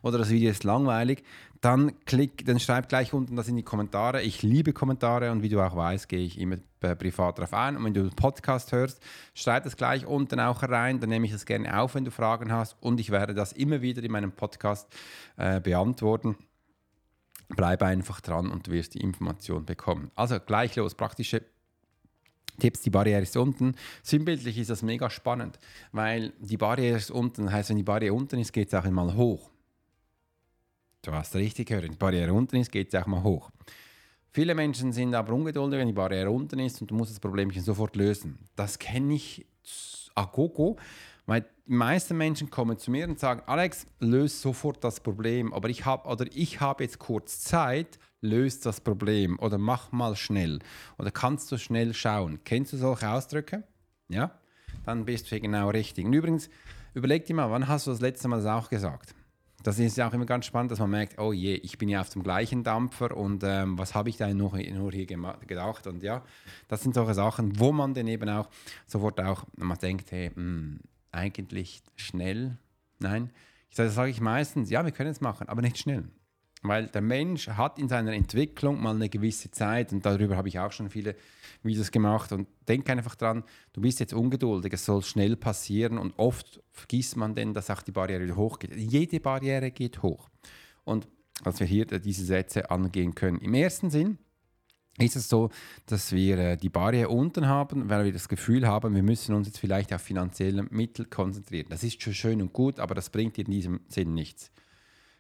oder 0.02 0.18
das 0.18 0.30
Video 0.30 0.50
ist 0.50 0.64
langweilig, 0.64 1.22
dann 1.60 1.92
klick, 2.04 2.44
dann 2.46 2.58
schreib 2.58 2.88
gleich 2.88 3.12
unten 3.12 3.36
das 3.36 3.48
in 3.48 3.56
die 3.56 3.62
Kommentare. 3.62 4.22
Ich 4.22 4.42
liebe 4.42 4.72
Kommentare 4.72 5.30
und 5.30 5.42
wie 5.42 5.48
du 5.48 5.60
auch 5.60 5.76
weißt, 5.76 6.08
gehe 6.08 6.24
ich 6.24 6.38
immer 6.38 6.56
äh, 6.80 6.96
privat 6.96 7.38
darauf 7.38 7.54
ein. 7.54 7.76
Und 7.76 7.84
wenn 7.84 7.94
du 7.94 8.00
einen 8.00 8.10
Podcast 8.10 8.72
hörst, 8.72 9.00
schreib 9.34 9.62
das 9.62 9.76
gleich 9.76 10.04
unten 10.04 10.40
auch 10.40 10.62
rein. 10.64 10.98
Dann 10.98 11.10
nehme 11.10 11.26
ich 11.26 11.32
das 11.32 11.46
gerne 11.46 11.80
auf, 11.80 11.94
wenn 11.94 12.04
du 12.04 12.10
Fragen 12.10 12.52
hast. 12.52 12.76
Und 12.80 12.98
ich 12.98 13.10
werde 13.10 13.34
das 13.34 13.52
immer 13.52 13.82
wieder 13.82 14.02
in 14.02 14.10
meinem 14.10 14.32
Podcast 14.32 14.88
äh, 15.36 15.60
beantworten. 15.60 16.36
Bleib 17.50 17.82
einfach 17.82 18.20
dran 18.20 18.50
und 18.50 18.66
du 18.66 18.72
wirst 18.72 18.94
die 18.94 19.00
Information 19.00 19.64
bekommen. 19.64 20.10
Also 20.16 20.38
gleich 20.40 20.74
los, 20.76 20.94
praktische 20.94 21.42
Tipps, 22.58 22.80
die 22.82 22.90
Barriere 22.90 23.22
ist 23.22 23.36
unten. 23.36 23.74
Sinnbildlich 24.02 24.58
ist 24.58 24.70
das 24.70 24.82
mega 24.82 25.08
spannend, 25.10 25.58
weil 25.92 26.32
die 26.40 26.56
Barriere 26.56 26.98
ist 26.98 27.10
unten, 27.10 27.44
das 27.44 27.54
heißt, 27.54 27.70
wenn 27.70 27.76
die 27.76 27.82
Barriere 27.82 28.14
unten 28.14 28.38
ist, 28.38 28.52
geht 28.52 28.68
es 28.68 28.74
auch 28.74 28.84
einmal 28.84 29.14
hoch. 29.14 29.50
Du 31.02 31.12
hast 31.12 31.34
richtig 31.36 31.68
gehört, 31.68 31.84
wenn 31.84 31.92
die 31.92 31.98
Barriere 31.98 32.32
unten 32.32 32.56
ist, 32.56 32.72
geht 32.72 32.92
es 32.92 33.00
auch 33.00 33.06
mal 33.06 33.22
hoch. 33.22 33.50
Viele 34.30 34.54
Menschen 34.54 34.92
sind 34.92 35.14
aber 35.14 35.32
ungeduldig, 35.32 35.78
wenn 35.78 35.86
die 35.86 35.94
Barriere 35.94 36.30
unten 36.30 36.58
ist 36.58 36.80
und 36.80 36.90
du 36.90 36.94
musst 36.94 37.12
das 37.12 37.20
Problemchen 37.20 37.62
sofort 37.62 37.96
lösen. 37.96 38.38
Das 38.56 38.78
kenne 38.78 39.14
ich 39.14 39.46
a 40.14 40.24
gogo, 40.24 40.76
weil 41.26 41.42
die 41.66 41.72
meisten 41.72 42.16
Menschen 42.16 42.50
kommen 42.50 42.78
zu 42.78 42.90
mir 42.90 43.08
und 43.08 43.18
sagen, 43.18 43.42
Alex, 43.46 43.86
löse 44.00 44.36
sofort 44.36 44.82
das 44.82 45.00
Problem, 45.00 45.52
aber 45.52 45.68
ich 45.68 45.84
habe 45.84 46.08
oder 46.08 46.26
ich 46.32 46.60
habe 46.60 46.84
jetzt 46.84 46.98
kurz 46.98 47.40
Zeit, 47.40 47.98
löse 48.20 48.60
das 48.64 48.80
Problem 48.80 49.38
oder 49.38 49.58
mach 49.58 49.92
mal 49.92 50.16
schnell 50.16 50.58
oder 50.98 51.10
kannst 51.10 51.50
du 51.52 51.58
schnell 51.58 51.94
schauen. 51.94 52.40
Kennst 52.44 52.72
du 52.72 52.76
solche 52.76 53.08
Ausdrücke? 53.08 53.64
Ja? 54.08 54.32
Dann 54.84 55.04
bist 55.04 55.26
du 55.26 55.30
hier 55.30 55.40
genau 55.40 55.70
richtig. 55.70 56.04
Und 56.04 56.12
übrigens, 56.12 56.48
überleg 56.94 57.26
dir 57.26 57.34
mal, 57.34 57.50
wann 57.50 57.68
hast 57.68 57.87
du 57.87 57.90
das 57.90 58.00
letzte 58.00 58.28
Mal 58.28 58.42
das 58.42 58.46
auch 58.46 58.68
gesagt? 58.68 59.14
Das 59.62 59.78
ist 59.78 59.96
ja 59.96 60.08
auch 60.08 60.12
immer 60.12 60.25
ganz 60.25 60.46
spannend, 60.46 60.70
dass 60.70 60.78
man 60.78 60.90
merkt, 60.90 61.18
oh 61.18 61.32
je, 61.32 61.54
ich 61.54 61.78
bin 61.78 61.88
ja 61.88 62.00
auf 62.00 62.10
dem 62.10 62.22
gleichen 62.22 62.62
Dampfer 62.62 63.16
und 63.16 63.42
ähm, 63.44 63.76
was 63.76 63.94
habe 63.94 64.08
ich 64.08 64.16
da 64.16 64.32
noch, 64.32 64.56
nur 64.56 64.92
hier 64.92 65.06
gedacht? 65.06 65.87
Und 65.88 66.02
ja, 66.02 66.22
das 66.68 66.82
sind 66.82 66.94
solche 66.94 67.14
Sachen, 67.14 67.58
wo 67.58 67.72
man 67.72 67.92
dann 67.92 68.06
eben 68.06 68.28
auch 68.28 68.48
sofort 68.87 69.20
auch, 69.20 69.44
man 69.56 69.76
denkt, 69.78 70.12
hey, 70.12 70.30
mh, 70.30 70.37
hm, 70.37 70.80
eigentlich 71.10 71.82
schnell. 71.96 72.56
Nein, 73.00 73.30
das 73.75 73.94
sage 73.94 74.10
ich 74.10 74.20
meistens, 74.20 74.70
ja, 74.70 74.84
wir 74.84 74.92
können 74.92 75.10
es 75.10 75.20
machen, 75.20 75.48
aber 75.48 75.60
nicht 75.60 75.78
schnell. 75.78 76.04
Weil 76.62 76.88
der 76.88 77.02
Mensch 77.02 77.48
hat 77.48 77.78
in 77.78 77.88
seiner 77.88 78.12
Entwicklung 78.12 78.82
mal 78.82 78.94
eine 78.94 79.08
gewisse 79.08 79.50
Zeit 79.50 79.92
und 79.92 80.04
darüber 80.04 80.36
habe 80.36 80.48
ich 80.48 80.58
auch 80.58 80.72
schon 80.72 80.90
viele 80.90 81.14
Videos 81.62 81.90
gemacht 81.90 82.32
und 82.32 82.48
denk 82.66 82.88
einfach 82.90 83.14
dran, 83.14 83.44
du 83.72 83.80
bist 83.80 84.00
jetzt 84.00 84.12
ungeduldig, 84.12 84.72
es 84.72 84.84
soll 84.84 85.02
schnell 85.02 85.36
passieren 85.36 85.98
und 85.98 86.18
oft 86.18 86.60
vergisst 86.72 87.16
man 87.16 87.34
denn, 87.34 87.54
dass 87.54 87.70
auch 87.70 87.82
die 87.82 87.92
Barriere 87.92 88.24
wieder 88.24 88.36
hochgeht. 88.36 88.74
Jede 88.74 89.20
Barriere 89.20 89.70
geht 89.70 90.02
hoch. 90.02 90.28
Und 90.84 91.06
dass 91.44 91.60
wir 91.60 91.66
hier 91.66 91.84
diese 91.86 92.24
Sätze 92.24 92.68
angehen 92.70 93.14
können. 93.14 93.38
Im 93.38 93.54
ersten 93.54 93.90
Sinn, 93.90 94.18
ist 94.98 95.16
es 95.16 95.28
so, 95.28 95.50
dass 95.86 96.12
wir 96.12 96.38
äh, 96.38 96.56
die 96.56 96.68
Barriere 96.68 97.08
unten 97.08 97.46
haben, 97.46 97.88
weil 97.88 98.04
wir 98.04 98.12
das 98.12 98.28
Gefühl 98.28 98.66
haben, 98.66 98.94
wir 98.94 99.02
müssen 99.02 99.34
uns 99.34 99.46
jetzt 99.46 99.60
vielleicht 99.60 99.92
auf 99.92 100.02
finanzielle 100.02 100.64
Mittel 100.70 101.04
konzentrieren. 101.04 101.66
Das 101.70 101.84
ist 101.84 102.02
schon 102.02 102.14
schön 102.14 102.42
und 102.42 102.52
gut, 102.52 102.80
aber 102.80 102.94
das 102.94 103.10
bringt 103.10 103.38
in 103.38 103.50
diesem 103.50 103.80
Sinn 103.88 104.14
nichts. 104.14 104.50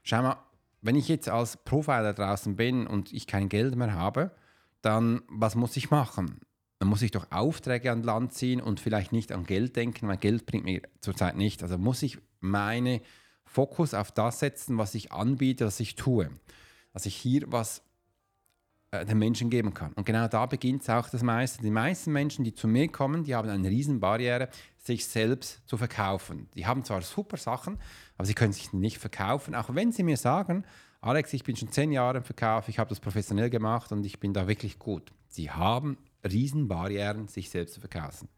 Schau 0.02 0.22
mal, 0.22 0.36
wenn 0.80 0.96
ich 0.96 1.08
jetzt 1.08 1.28
als 1.28 1.56
Profiler 1.56 2.12
draußen 2.14 2.56
bin 2.56 2.86
und 2.86 3.12
ich 3.12 3.26
kein 3.26 3.48
Geld 3.48 3.76
mehr 3.76 3.94
habe, 3.94 4.30
dann 4.82 5.22
was 5.28 5.54
muss 5.54 5.76
ich 5.76 5.90
machen? 5.90 6.40
Dann 6.78 6.88
muss 6.88 7.02
ich 7.02 7.10
doch 7.10 7.26
Aufträge 7.30 7.90
an 7.90 8.04
Land 8.04 8.32
ziehen 8.32 8.60
und 8.60 8.78
vielleicht 8.78 9.12
nicht 9.12 9.32
an 9.32 9.44
Geld 9.44 9.74
denken, 9.74 10.06
weil 10.06 10.16
Geld 10.16 10.46
bringt 10.46 10.64
mir 10.64 10.82
zurzeit 11.00 11.36
nicht. 11.36 11.62
Also 11.62 11.76
muss 11.76 12.02
ich 12.02 12.18
meinen 12.40 13.00
Fokus 13.44 13.94
auf 13.94 14.12
das 14.12 14.38
setzen, 14.38 14.78
was 14.78 14.94
ich 14.94 15.10
anbiete, 15.10 15.66
was 15.66 15.80
ich 15.80 15.96
tue. 15.96 16.30
Dass 16.92 17.06
ich 17.06 17.16
hier 17.16 17.42
was 17.46 17.82
den 18.92 19.18
Menschen 19.18 19.50
geben 19.50 19.74
kann. 19.74 19.92
Und 19.92 20.06
genau 20.06 20.28
da 20.28 20.46
beginnt 20.46 20.82
es 20.82 20.88
auch 20.88 21.10
das 21.10 21.22
meiste. 21.22 21.62
Die 21.62 21.70
meisten 21.70 22.12
Menschen, 22.12 22.44
die 22.44 22.54
zu 22.54 22.66
mir 22.66 22.88
kommen, 22.88 23.24
die 23.24 23.34
haben 23.34 23.48
eine 23.48 23.68
Riesenbarriere, 23.68 24.48
sich 24.78 25.04
selbst 25.04 25.60
zu 25.68 25.76
verkaufen. 25.76 26.48
Die 26.54 26.66
haben 26.66 26.84
zwar 26.84 27.02
super 27.02 27.36
Sachen, 27.36 27.78
aber 28.16 28.26
sie 28.26 28.34
können 28.34 28.52
sich 28.52 28.72
nicht 28.72 28.98
verkaufen, 28.98 29.54
auch 29.54 29.74
wenn 29.74 29.92
sie 29.92 30.02
mir 30.02 30.16
sagen, 30.16 30.64
Alex, 31.00 31.32
ich 31.32 31.44
bin 31.44 31.54
schon 31.54 31.70
zehn 31.70 31.92
Jahre 31.92 32.18
im 32.18 32.24
Verkauf, 32.24 32.68
ich 32.68 32.78
habe 32.78 32.88
das 32.88 32.98
professionell 32.98 33.50
gemacht 33.50 33.92
und 33.92 34.04
ich 34.04 34.18
bin 34.18 34.32
da 34.32 34.48
wirklich 34.48 34.78
gut. 34.78 35.12
Sie 35.28 35.50
haben 35.50 35.98
Riesenbarrieren, 36.24 37.28
sich 37.28 37.50
selbst 37.50 37.74
zu 37.74 37.80
verkaufen. 37.80 38.28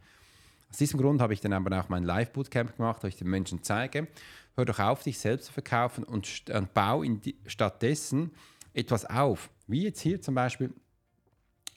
Aus 0.68 0.76
diesem 0.76 1.00
Grund 1.00 1.20
habe 1.20 1.32
ich 1.32 1.40
dann 1.40 1.52
aber 1.52 1.80
auch 1.80 1.88
mein 1.88 2.04
Live-Bootcamp 2.04 2.76
gemacht, 2.76 3.02
wo 3.02 3.06
ich 3.06 3.16
den 3.16 3.28
Menschen 3.28 3.62
zeige, 3.62 4.08
hör 4.56 4.64
doch 4.64 4.78
auf, 4.78 5.02
dich 5.02 5.18
selbst 5.18 5.46
zu 5.46 5.52
verkaufen 5.52 6.04
und, 6.04 6.50
und 6.50 6.74
bau 6.74 7.02
die, 7.02 7.36
stattdessen 7.46 8.32
etwas 8.72 9.04
auf. 9.04 9.50
Wie 9.66 9.84
jetzt 9.84 10.00
hier 10.00 10.20
zum 10.20 10.34
Beispiel 10.34 10.72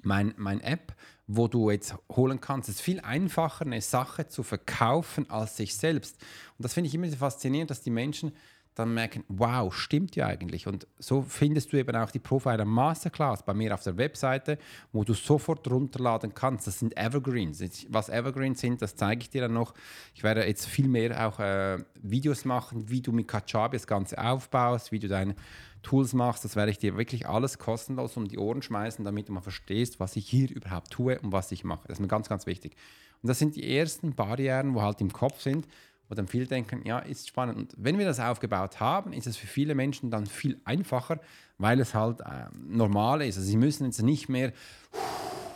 mein, 0.01 0.33
mein 0.37 0.61
App, 0.61 0.95
wo 1.27 1.47
du 1.47 1.71
jetzt 1.71 1.95
holen 2.11 2.41
kannst. 2.41 2.69
Es 2.69 2.75
ist 2.75 2.81
viel 2.81 2.99
einfacher, 2.99 3.65
eine 3.65 3.81
Sache 3.81 4.27
zu 4.27 4.43
verkaufen 4.43 5.29
als 5.29 5.57
sich 5.57 5.75
selbst. 5.75 6.21
Und 6.57 6.63
das 6.63 6.73
finde 6.73 6.89
ich 6.89 6.95
immer 6.95 7.09
so 7.09 7.15
faszinierend, 7.15 7.71
dass 7.71 7.81
die 7.81 7.89
Menschen 7.89 8.33
dann 8.75 8.93
merken, 8.93 9.23
wow, 9.27 9.73
stimmt 9.73 10.15
ja 10.15 10.27
eigentlich. 10.27 10.65
Und 10.67 10.87
so 10.97 11.21
findest 11.21 11.71
du 11.71 11.77
eben 11.77 11.95
auch 11.95 12.09
die 12.09 12.19
Profiler 12.19 12.65
Masterclass 12.65 13.43
bei 13.43 13.53
mir 13.53 13.73
auf 13.73 13.83
der 13.83 13.97
Webseite, 13.97 14.57
wo 14.91 15.03
du 15.03 15.13
sofort 15.13 15.69
runterladen 15.69 16.33
kannst. 16.33 16.65
Das 16.65 16.79
sind 16.79 16.97
Evergreens. 16.97 17.63
Was 17.89 18.09
Evergreens 18.09 18.61
sind, 18.61 18.81
das 18.81 18.95
zeige 18.95 19.21
ich 19.21 19.29
dir 19.29 19.41
dann 19.41 19.53
noch. 19.53 19.73
Ich 20.15 20.23
werde 20.23 20.45
jetzt 20.45 20.65
viel 20.65 20.87
mehr 20.87 21.27
auch 21.27 21.39
äh, 21.39 21.77
Videos 22.01 22.45
machen, 22.45 22.89
wie 22.89 23.01
du 23.01 23.11
mit 23.11 23.27
Kajabi 23.27 23.77
das 23.77 23.85
Ganze 23.85 24.17
aufbaust, 24.17 24.91
wie 24.91 24.99
du 24.99 25.07
deine 25.07 25.35
Tools 25.83 26.13
machst. 26.13 26.43
Das 26.43 26.55
werde 26.55 26.71
ich 26.71 26.79
dir 26.79 26.97
wirklich 26.97 27.27
alles 27.27 27.59
kostenlos 27.59 28.17
um 28.17 28.27
die 28.27 28.39
Ohren 28.39 28.61
schmeißen, 28.61 29.05
damit 29.05 29.29
du 29.29 29.33
mal 29.33 29.41
verstehst, 29.41 29.99
was 29.99 30.15
ich 30.15 30.27
hier 30.27 30.49
überhaupt 30.49 30.89
tue 30.91 31.19
und 31.19 31.31
was 31.31 31.51
ich 31.51 31.63
mache. 31.63 31.87
Das 31.87 31.97
ist 31.97 32.01
mir 32.01 32.07
ganz, 32.07 32.27
ganz 32.27 32.47
wichtig. 32.47 32.75
Und 33.21 33.27
das 33.29 33.39
sind 33.39 33.55
die 33.55 33.77
ersten 33.77 34.15
Barrieren, 34.15 34.73
wo 34.73 34.81
halt 34.81 34.99
im 35.01 35.13
Kopf 35.13 35.41
sind 35.41 35.67
wo 36.09 36.15
dann 36.15 36.27
viele 36.27 36.45
denken, 36.45 36.85
ja, 36.85 36.99
ist 36.99 37.27
spannend. 37.27 37.57
Und 37.57 37.73
wenn 37.77 37.97
wir 37.97 38.05
das 38.05 38.19
aufgebaut 38.19 38.79
haben, 38.79 39.13
ist 39.13 39.27
es 39.27 39.37
für 39.37 39.47
viele 39.47 39.75
Menschen 39.75 40.11
dann 40.11 40.25
viel 40.25 40.59
einfacher, 40.65 41.19
weil 41.57 41.79
es 41.79 41.93
halt 41.93 42.21
äh, 42.21 42.45
normal 42.67 43.21
ist. 43.21 43.37
Also 43.37 43.47
sie 43.47 43.57
müssen 43.57 43.85
jetzt 43.85 44.01
nicht 44.01 44.29
mehr, 44.29 44.51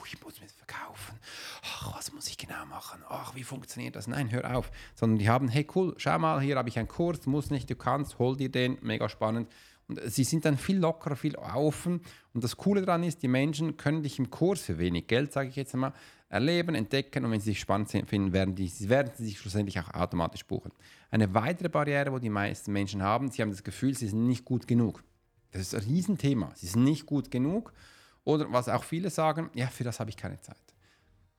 ich 0.05 0.24
muss 0.24 0.39
mir 0.39 0.48
verkaufen, 0.48 1.19
ach, 1.63 1.96
was 1.96 2.13
muss 2.13 2.27
ich 2.27 2.38
genau 2.38 2.65
machen, 2.65 3.03
ach, 3.10 3.36
wie 3.36 3.43
funktioniert 3.43 3.96
das? 3.96 4.07
Nein, 4.07 4.31
hör 4.31 4.57
auf. 4.57 4.72
Sondern 4.96 5.19
die 5.19 5.29
haben, 5.29 5.48
hey, 5.50 5.67
cool, 5.75 5.93
schau 5.98 6.17
mal, 6.17 6.41
hier 6.41 6.55
habe 6.55 6.69
ich 6.69 6.79
einen 6.79 6.88
Kurs, 6.88 7.25
muss 7.25 7.50
nicht, 7.50 7.69
du 7.69 7.75
kannst, 7.75 8.17
hol 8.17 8.38
dir 8.38 8.50
den, 8.50 8.77
mega 8.81 9.10
spannend. 9.10 9.51
Und 9.88 10.01
sie 10.06 10.24
sind 10.24 10.46
dann 10.46 10.58
viel 10.58 10.77
lockerer, 10.77 11.15
viel 11.15 11.36
offen. 11.36 12.01
Und 12.34 12.44
das 12.44 12.58
Coole 12.58 12.82
daran 12.82 13.03
ist, 13.03 13.24
die 13.24 13.27
Menschen 13.27 13.77
können 13.77 14.03
dich 14.03 14.20
im 14.20 14.29
Kurs 14.29 14.62
für 14.62 14.77
wenig 14.77 15.08
Geld, 15.08 15.32
sage 15.32 15.50
ich 15.50 15.56
jetzt 15.56 15.74
einmal, 15.74 15.94
erleben, 16.29 16.75
entdecken 16.75 17.24
und 17.24 17.32
wenn 17.32 17.39
sie 17.39 17.51
sich 17.51 17.60
spannend 17.60 17.89
finden, 17.89 18.34
werden, 18.34 18.53
die, 18.53 18.89
werden 18.89 19.12
sie 19.15 19.25
sich 19.25 19.39
schlussendlich 19.39 19.79
auch 19.79 19.94
automatisch 19.94 20.46
buchen. 20.46 20.72
Eine 21.10 21.34
weitere 21.34 21.70
Barriere, 21.70 22.12
wo 22.12 22.20
die 22.20 22.29
meisten 22.29 22.74
Menschen 22.74 23.01
haben, 23.01 23.32
sie 23.32 23.41
haben 23.41 23.51
das 23.51 23.63
Gefühl, 23.63 23.96
sie 23.96 24.10
sind 24.10 24.27
nicht 24.27 24.44
gut 24.44 24.67
genug. 24.67 25.03
Das 25.51 25.62
ist 25.62 25.75
ein 25.75 25.82
Riesenthema. 25.82 26.51
Sie 26.56 26.67
sind 26.67 26.84
nicht 26.84 27.06
gut 27.06 27.32
genug. 27.32 27.72
Oder 28.25 28.51
was 28.51 28.67
auch 28.67 28.84
viele 28.84 29.10
sagen, 29.10 29.50
ja, 29.53 29.67
für 29.67 29.86
das 29.86 30.01
habe 30.01 30.10
ich 30.10 30.17
keine 30.17 30.39
Zeit. 30.41 30.58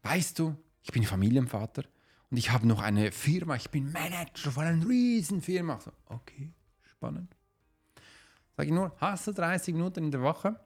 Weißt 0.03 0.39
du, 0.39 0.57
ich 0.83 0.91
bin 0.91 1.03
Familienvater 1.03 1.85
und 2.31 2.39
ich 2.39 2.51
habe 2.51 2.67
noch 2.67 2.81
eine 2.81 3.13
Firma, 3.13 3.57
ich 3.57 3.69
bin 3.69 3.93
Manager 3.93 4.51
von 4.51 4.65
einer 4.65 4.89
Riesenfirma. 4.89 5.81
So, 5.81 5.93
okay, 6.07 6.51
spannend. 6.91 7.38
Sage 8.59 8.71
ich 8.71 8.75
nur, 8.75 8.93
hast 8.97 9.25
du 9.29 9.33
30 9.33 9.73
Minuten 9.73 10.03
in 10.03 10.11
der 10.11 10.21
Woche? 10.21 10.59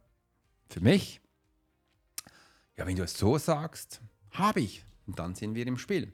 Für 0.71 0.81
mich? 0.81 1.21
Ja, 2.75 2.87
wenn 2.87 2.97
du 2.97 3.03
es 3.03 3.13
so 3.13 3.37
sagst, 3.37 4.01
habe 4.31 4.63
ich. 4.63 4.87
Und 5.07 5.19
dann 5.19 5.35
sind 5.35 5.55
wir 5.55 5.67
im 5.67 5.77
Spiel. 5.77 6.11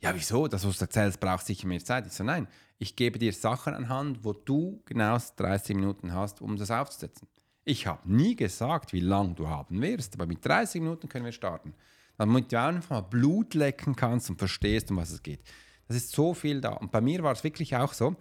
Ja, 0.00 0.14
wieso? 0.14 0.48
Das, 0.48 0.66
was 0.66 0.76
du 0.76 0.84
erzählst, 0.84 1.18
braucht 1.18 1.46
sicher 1.46 1.66
mehr 1.66 1.82
Zeit. 1.82 2.06
Ich 2.06 2.12
so, 2.12 2.24
nein, 2.24 2.46
ich 2.78 2.94
gebe 2.94 3.18
dir 3.18 3.32
Sachen 3.32 3.72
anhand, 3.72 4.22
wo 4.22 4.34
du 4.34 4.82
genau 4.84 5.16
30 5.34 5.76
Minuten 5.76 6.12
hast, 6.12 6.42
um 6.42 6.58
das 6.58 6.70
aufzusetzen. 6.70 7.26
Ich 7.64 7.86
habe 7.86 8.02
nie 8.04 8.36
gesagt, 8.36 8.92
wie 8.92 9.00
lange 9.00 9.32
du 9.32 9.48
haben 9.48 9.80
wirst, 9.80 10.12
aber 10.12 10.26
mit 10.26 10.44
30 10.44 10.82
Minuten 10.82 11.08
können 11.08 11.24
wir 11.24 11.32
starten. 11.32 11.72
Damit 12.18 12.52
du 12.52 12.60
einfach 12.60 12.90
mal 12.90 13.00
Blut 13.00 13.54
lecken 13.54 13.96
kannst 13.96 14.28
und 14.28 14.36
verstehst, 14.36 14.90
um 14.90 14.98
was 14.98 15.10
es 15.10 15.22
geht. 15.22 15.40
Das 15.86 15.96
ist 15.96 16.12
so 16.12 16.34
viel 16.34 16.60
da. 16.60 16.74
Und 16.74 16.92
bei 16.92 17.00
mir 17.00 17.22
war 17.22 17.32
es 17.32 17.42
wirklich 17.42 17.74
auch 17.74 17.94
so. 17.94 18.14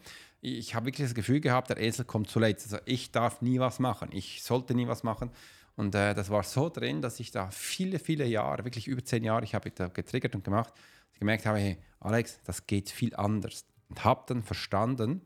Ich 0.55 0.75
habe 0.75 0.85
wirklich 0.85 1.07
das 1.07 1.15
Gefühl 1.15 1.41
gehabt, 1.41 1.69
der 1.69 1.77
Esel 1.77 2.05
kommt 2.05 2.29
zuletzt. 2.29 2.71
Also 2.71 2.83
ich 2.85 3.11
darf 3.11 3.41
nie 3.41 3.59
was 3.59 3.79
machen. 3.79 4.09
Ich 4.11 4.43
sollte 4.43 4.73
nie 4.73 4.87
was 4.87 5.03
machen. 5.03 5.31
Und 5.75 5.93
äh, 5.93 6.13
das 6.13 6.29
war 6.29 6.43
so 6.43 6.69
drin, 6.69 7.01
dass 7.01 7.19
ich 7.19 7.31
da 7.31 7.51
viele, 7.51 7.99
viele 7.99 8.25
Jahre, 8.25 8.63
wirklich 8.63 8.87
über 8.87 9.03
zehn 9.03 9.23
Jahre, 9.23 9.43
ich 9.43 9.53
habe 9.53 9.69
da 9.71 9.87
getriggert 9.87 10.35
und 10.35 10.43
gemacht, 10.43 10.73
gemerkt 11.19 11.45
habe, 11.45 11.59
hey, 11.59 11.77
Alex, 11.99 12.39
das 12.45 12.65
geht 12.65 12.89
viel 12.89 13.15
anders. 13.15 13.65
Und 13.89 14.03
habe 14.03 14.23
dann 14.27 14.41
verstanden, 14.41 15.21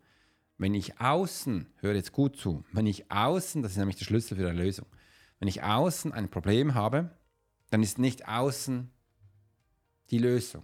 wenn 0.57 0.73
ich 0.73 0.99
außen, 0.99 1.67
höre 1.77 1.95
jetzt 1.95 2.11
gut 2.11 2.35
zu, 2.35 2.63
wenn 2.71 2.85
ich 2.85 3.11
außen, 3.11 3.63
das 3.63 3.71
ist 3.71 3.77
nämlich 3.77 3.97
der 3.97 4.05
Schlüssel 4.05 4.37
für 4.37 4.47
eine 4.47 4.61
Lösung, 4.61 4.85
wenn 5.39 5.47
ich 5.47 5.63
außen 5.63 6.11
ein 6.11 6.29
Problem 6.29 6.73
habe, 6.73 7.11
dann 7.69 7.81
ist 7.81 7.97
nicht 7.97 8.27
außen 8.27 8.91
die 10.11 10.19
Lösung, 10.19 10.63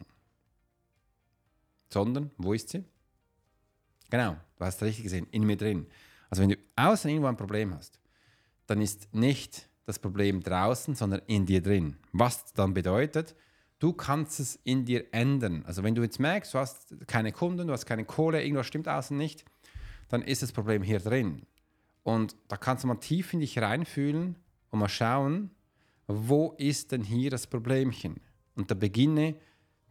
sondern 1.90 2.32
wo 2.38 2.54
ist 2.54 2.70
sie? 2.70 2.84
Genau, 4.10 4.38
du 4.58 4.66
hast 4.66 4.82
richtig 4.84 5.04
gesehen, 5.04 5.28
in 5.32 5.44
mir 5.44 5.58
drin. 5.58 5.88
Also 6.30 6.44
wenn 6.44 6.50
du 6.50 6.58
außen 6.76 7.10
irgendwo 7.10 7.28
ein 7.28 7.38
Problem 7.38 7.74
hast, 7.74 8.00
dann 8.66 8.82
ist 8.82 9.14
nicht 9.14 9.70
das 9.86 10.00
Problem 10.00 10.42
draußen, 10.42 10.96
sondern 10.96 11.22
in 11.28 11.46
dir 11.46 11.62
drin. 11.62 11.98
Was 12.12 12.54
dann 12.54 12.74
bedeutet, 12.74 13.36
du 13.80 13.94
kannst 13.94 14.40
es 14.40 14.60
in 14.64 14.86
dir 14.86 15.06
ändern. 15.14 15.64
Also 15.66 15.84
wenn 15.84 15.96
du 15.96 16.02
jetzt 16.02 16.20
merkst, 16.20 16.54
du 16.54 16.60
hast 16.60 17.08
keine 17.08 17.32
Kunden, 17.32 17.68
du 17.68 17.74
hast 17.74 17.86
keine 17.86 18.06
Kohle, 18.06 18.44
irgendwas 18.44 18.68
stimmt 18.68 18.88
außen 18.88 19.18
nicht, 19.18 19.46
dann 20.10 20.22
ist 20.22 20.42
das 20.42 20.52
Problem 20.52 20.84
hier 20.84 21.00
drin. 21.00 21.46
Und 22.04 22.36
da 22.48 22.58
kannst 22.58 22.84
du 22.84 22.88
mal 22.88 22.96
tief 22.96 23.34
in 23.34 23.40
dich 23.40 23.60
reinfühlen 23.60 24.36
und 24.72 24.80
mal 24.80 24.90
schauen, 24.90 25.52
wo 26.08 26.54
ist 26.58 26.92
denn 26.92 27.04
hier 27.04 27.30
das 27.30 27.48
Problemchen? 27.48 28.22
Und 28.56 28.72
da 28.72 28.76
beginne 28.76 29.36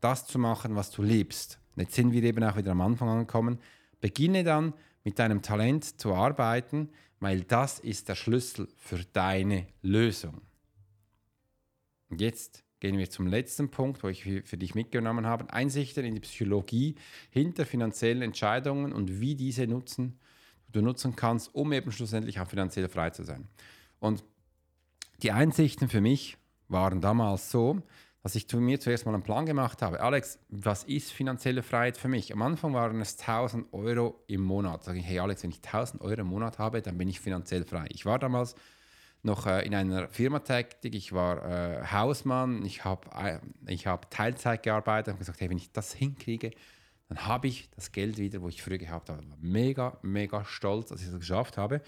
das 0.01 0.27
zu 0.27 0.39
machen, 0.39 0.77
was 0.77 0.91
du 0.91 1.03
liebst. 1.03 1.59
Jetzt 1.77 1.95
sind 1.95 2.13
wir 2.13 2.23
eben 2.23 2.43
auch 2.43 2.57
wieder 2.57 2.73
am 2.73 2.81
Anfang 2.81 3.09
angekommen. 3.09 3.59
Beginne 4.00 4.45
dann 4.45 4.75
mit 5.05 5.19
deinem 5.19 5.43
Talent 5.43 6.00
zu 6.00 6.15
arbeiten, 6.15 6.91
weil 7.21 7.43
das 7.43 7.79
ist 7.79 8.09
der 8.09 8.15
Schlüssel 8.15 8.69
für 8.76 9.05
deine 9.12 9.67
Lösung. 9.83 10.43
Und 12.09 12.21
jetzt 12.21 12.65
gehen 12.81 12.99
wir 12.99 13.09
zum 13.09 13.26
letzten 13.26 13.71
Punkt, 13.71 14.03
wo 14.03 14.09
ich 14.09 14.23
für 14.23 14.57
dich 14.57 14.75
mitgenommen 14.75 15.26
habe. 15.26 15.53
Einsichten 15.53 16.05
in 16.05 16.15
die 16.15 16.21
Psychologie 16.21 16.97
hinter 17.31 17.65
finanziellen 17.65 18.23
Entscheidungen 18.23 18.93
und 18.93 19.21
wie 19.21 19.35
diese 19.35 19.67
nutzen, 19.67 20.19
du 20.73 20.83
nutzen 20.83 21.17
kannst, 21.17 21.55
um 21.55 21.73
eben 21.73 21.91
schlussendlich 21.91 22.38
auch 22.41 22.49
finanziell 22.49 22.88
frei 22.88 23.11
zu 23.11 23.25
sein. 23.25 23.49
Und 23.99 24.25
die 25.23 25.33
Einsichten 25.33 25.88
für 25.88 26.00
mich 26.00 26.37
waren 26.69 27.00
damals 27.00 27.50
so, 27.50 27.83
dass 28.26 28.35
ich 28.35 28.52
mir 28.52 28.80
zuerst 28.80 29.06
mal 29.06 29.14
einen 29.14 29.23
Plan 29.23 29.47
gemacht 29.47 29.83
habe. 29.83 30.00
Alex, 30.00 30.40
was 30.49 30.83
ist 30.83 31.12
finanzielle 31.12 31.62
Freiheit 31.62 31.97
für 31.97 32.09
mich? 32.09 32.33
Am 32.33 32.42
Anfang 32.42 32.75
waren 32.75 33.00
es 33.00 33.21
1000 33.21 33.73
Euro 33.73 34.21
im 34.26 34.40
Monat. 34.40 34.80
Da 34.80 34.87
sage 34.87 34.99
ich, 34.99 35.06
hey 35.06 35.21
Alex, 35.21 35.45
wenn 35.45 35.50
ich 35.50 35.59
1000 35.64 36.02
Euro 36.02 36.23
im 36.23 36.26
Monat 36.26 36.59
habe, 36.59 36.83
dann 36.83 36.99
bin 36.99 37.06
ich 37.06 37.21
finanziell 37.21 37.64
frei. 37.64 37.87
Ich 37.90 38.04
war 38.04 38.18
damals 38.18 38.56
noch 39.23 39.47
äh, 39.47 39.64
in 39.64 39.76
einer 39.76 40.09
Firma 40.09 40.40
tätig, 40.40 40.97
ich 40.97 41.12
war 41.12 41.45
äh, 41.49 41.87
Hausmann, 41.87 42.64
ich 42.64 42.85
habe 42.85 43.09
äh, 43.16 43.38
ich 43.73 43.87
hab 43.87 44.11
Teilzeit 44.11 44.64
gearbeitet 44.64 45.12
und 45.12 45.18
gesagt, 45.21 45.40
hey, 45.40 45.49
wenn 45.49 45.59
ich 45.59 45.71
das 45.71 45.95
hinkriege, 45.95 46.50
dann 47.09 47.28
habe 47.28 47.47
ich 47.47 47.71
das 47.76 47.92
Geld 47.92 48.18
wieder, 48.18 48.42
wo 48.42 48.49
ich 48.49 48.61
früher 48.61 48.78
gehabt 48.78 49.09
habe. 49.09 49.23
Mega, 49.40 49.99
mega 50.02 50.45
stolz, 50.45 50.88
dass 50.88 51.00
ich 51.00 51.06
das 51.06 51.21
geschafft 51.21 51.59
habe. 51.59 51.80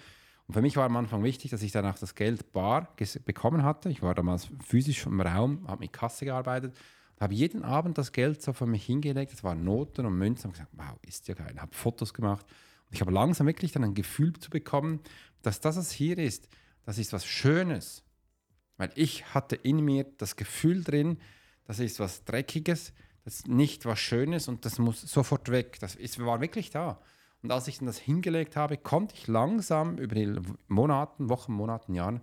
Und 0.48 0.54
für 0.54 0.62
mich 0.62 0.76
war 0.76 0.86
am 0.86 0.96
Anfang 0.96 1.22
wichtig, 1.22 1.50
dass 1.50 1.62
ich 1.62 1.72
danach 1.72 1.98
das 1.98 2.14
Geld 2.14 2.52
bar 2.52 2.96
bekommen 3.26 3.62
hatte. 3.62 3.90
Ich 3.90 4.00
war 4.00 4.14
damals 4.14 4.48
physisch 4.66 5.04
im 5.04 5.20
Raum, 5.20 5.68
habe 5.68 5.80
mit 5.80 5.92
Kasse 5.92 6.24
gearbeitet, 6.24 6.74
habe 7.20 7.34
jeden 7.34 7.64
Abend 7.64 7.98
das 7.98 8.12
Geld 8.12 8.40
so 8.40 8.54
für 8.54 8.64
mich 8.64 8.86
hingelegt. 8.86 9.32
Das 9.32 9.44
waren 9.44 9.62
Noten 9.62 10.06
und 10.06 10.16
Münzen. 10.16 10.46
Und 10.46 10.52
gesagt, 10.52 10.72
wow, 10.72 10.96
ist 11.02 11.28
ja 11.28 11.34
geil. 11.34 11.54
Habe 11.58 11.74
Fotos 11.74 12.14
gemacht. 12.14 12.46
Und 12.88 12.94
ich 12.94 13.02
habe 13.02 13.12
langsam 13.12 13.46
wirklich 13.46 13.72
dann 13.72 13.84
ein 13.84 13.94
Gefühl 13.94 14.32
zu 14.38 14.48
bekommen, 14.48 15.00
dass 15.42 15.60
das, 15.60 15.76
was 15.76 15.90
hier 15.90 16.16
ist, 16.16 16.48
das 16.86 16.96
ist 16.96 17.12
was 17.12 17.26
Schönes. 17.26 18.02
Weil 18.78 18.90
ich 18.94 19.34
hatte 19.34 19.54
in 19.54 19.84
mir 19.84 20.06
das 20.16 20.36
Gefühl 20.36 20.82
drin, 20.82 21.18
das 21.64 21.78
ist 21.78 22.00
was 22.00 22.24
Dreckiges, 22.24 22.94
das 23.24 23.40
ist 23.40 23.48
nicht 23.48 23.84
was 23.84 23.98
Schönes 23.98 24.48
und 24.48 24.64
das 24.64 24.78
muss 24.78 25.02
sofort 25.02 25.50
weg. 25.50 25.78
Das 25.80 25.94
ist, 25.94 26.18
war 26.24 26.40
wirklich 26.40 26.70
da. 26.70 26.98
Und 27.42 27.52
als 27.52 27.68
ich 27.68 27.78
dann 27.78 27.86
das 27.86 27.98
hingelegt 27.98 28.56
habe, 28.56 28.76
konnte 28.76 29.14
ich 29.14 29.28
langsam 29.28 29.98
über 29.98 30.14
die 30.14 30.34
Monaten, 30.66 31.28
Wochen, 31.28 31.52
Monaten, 31.52 31.94
Jahren 31.94 32.20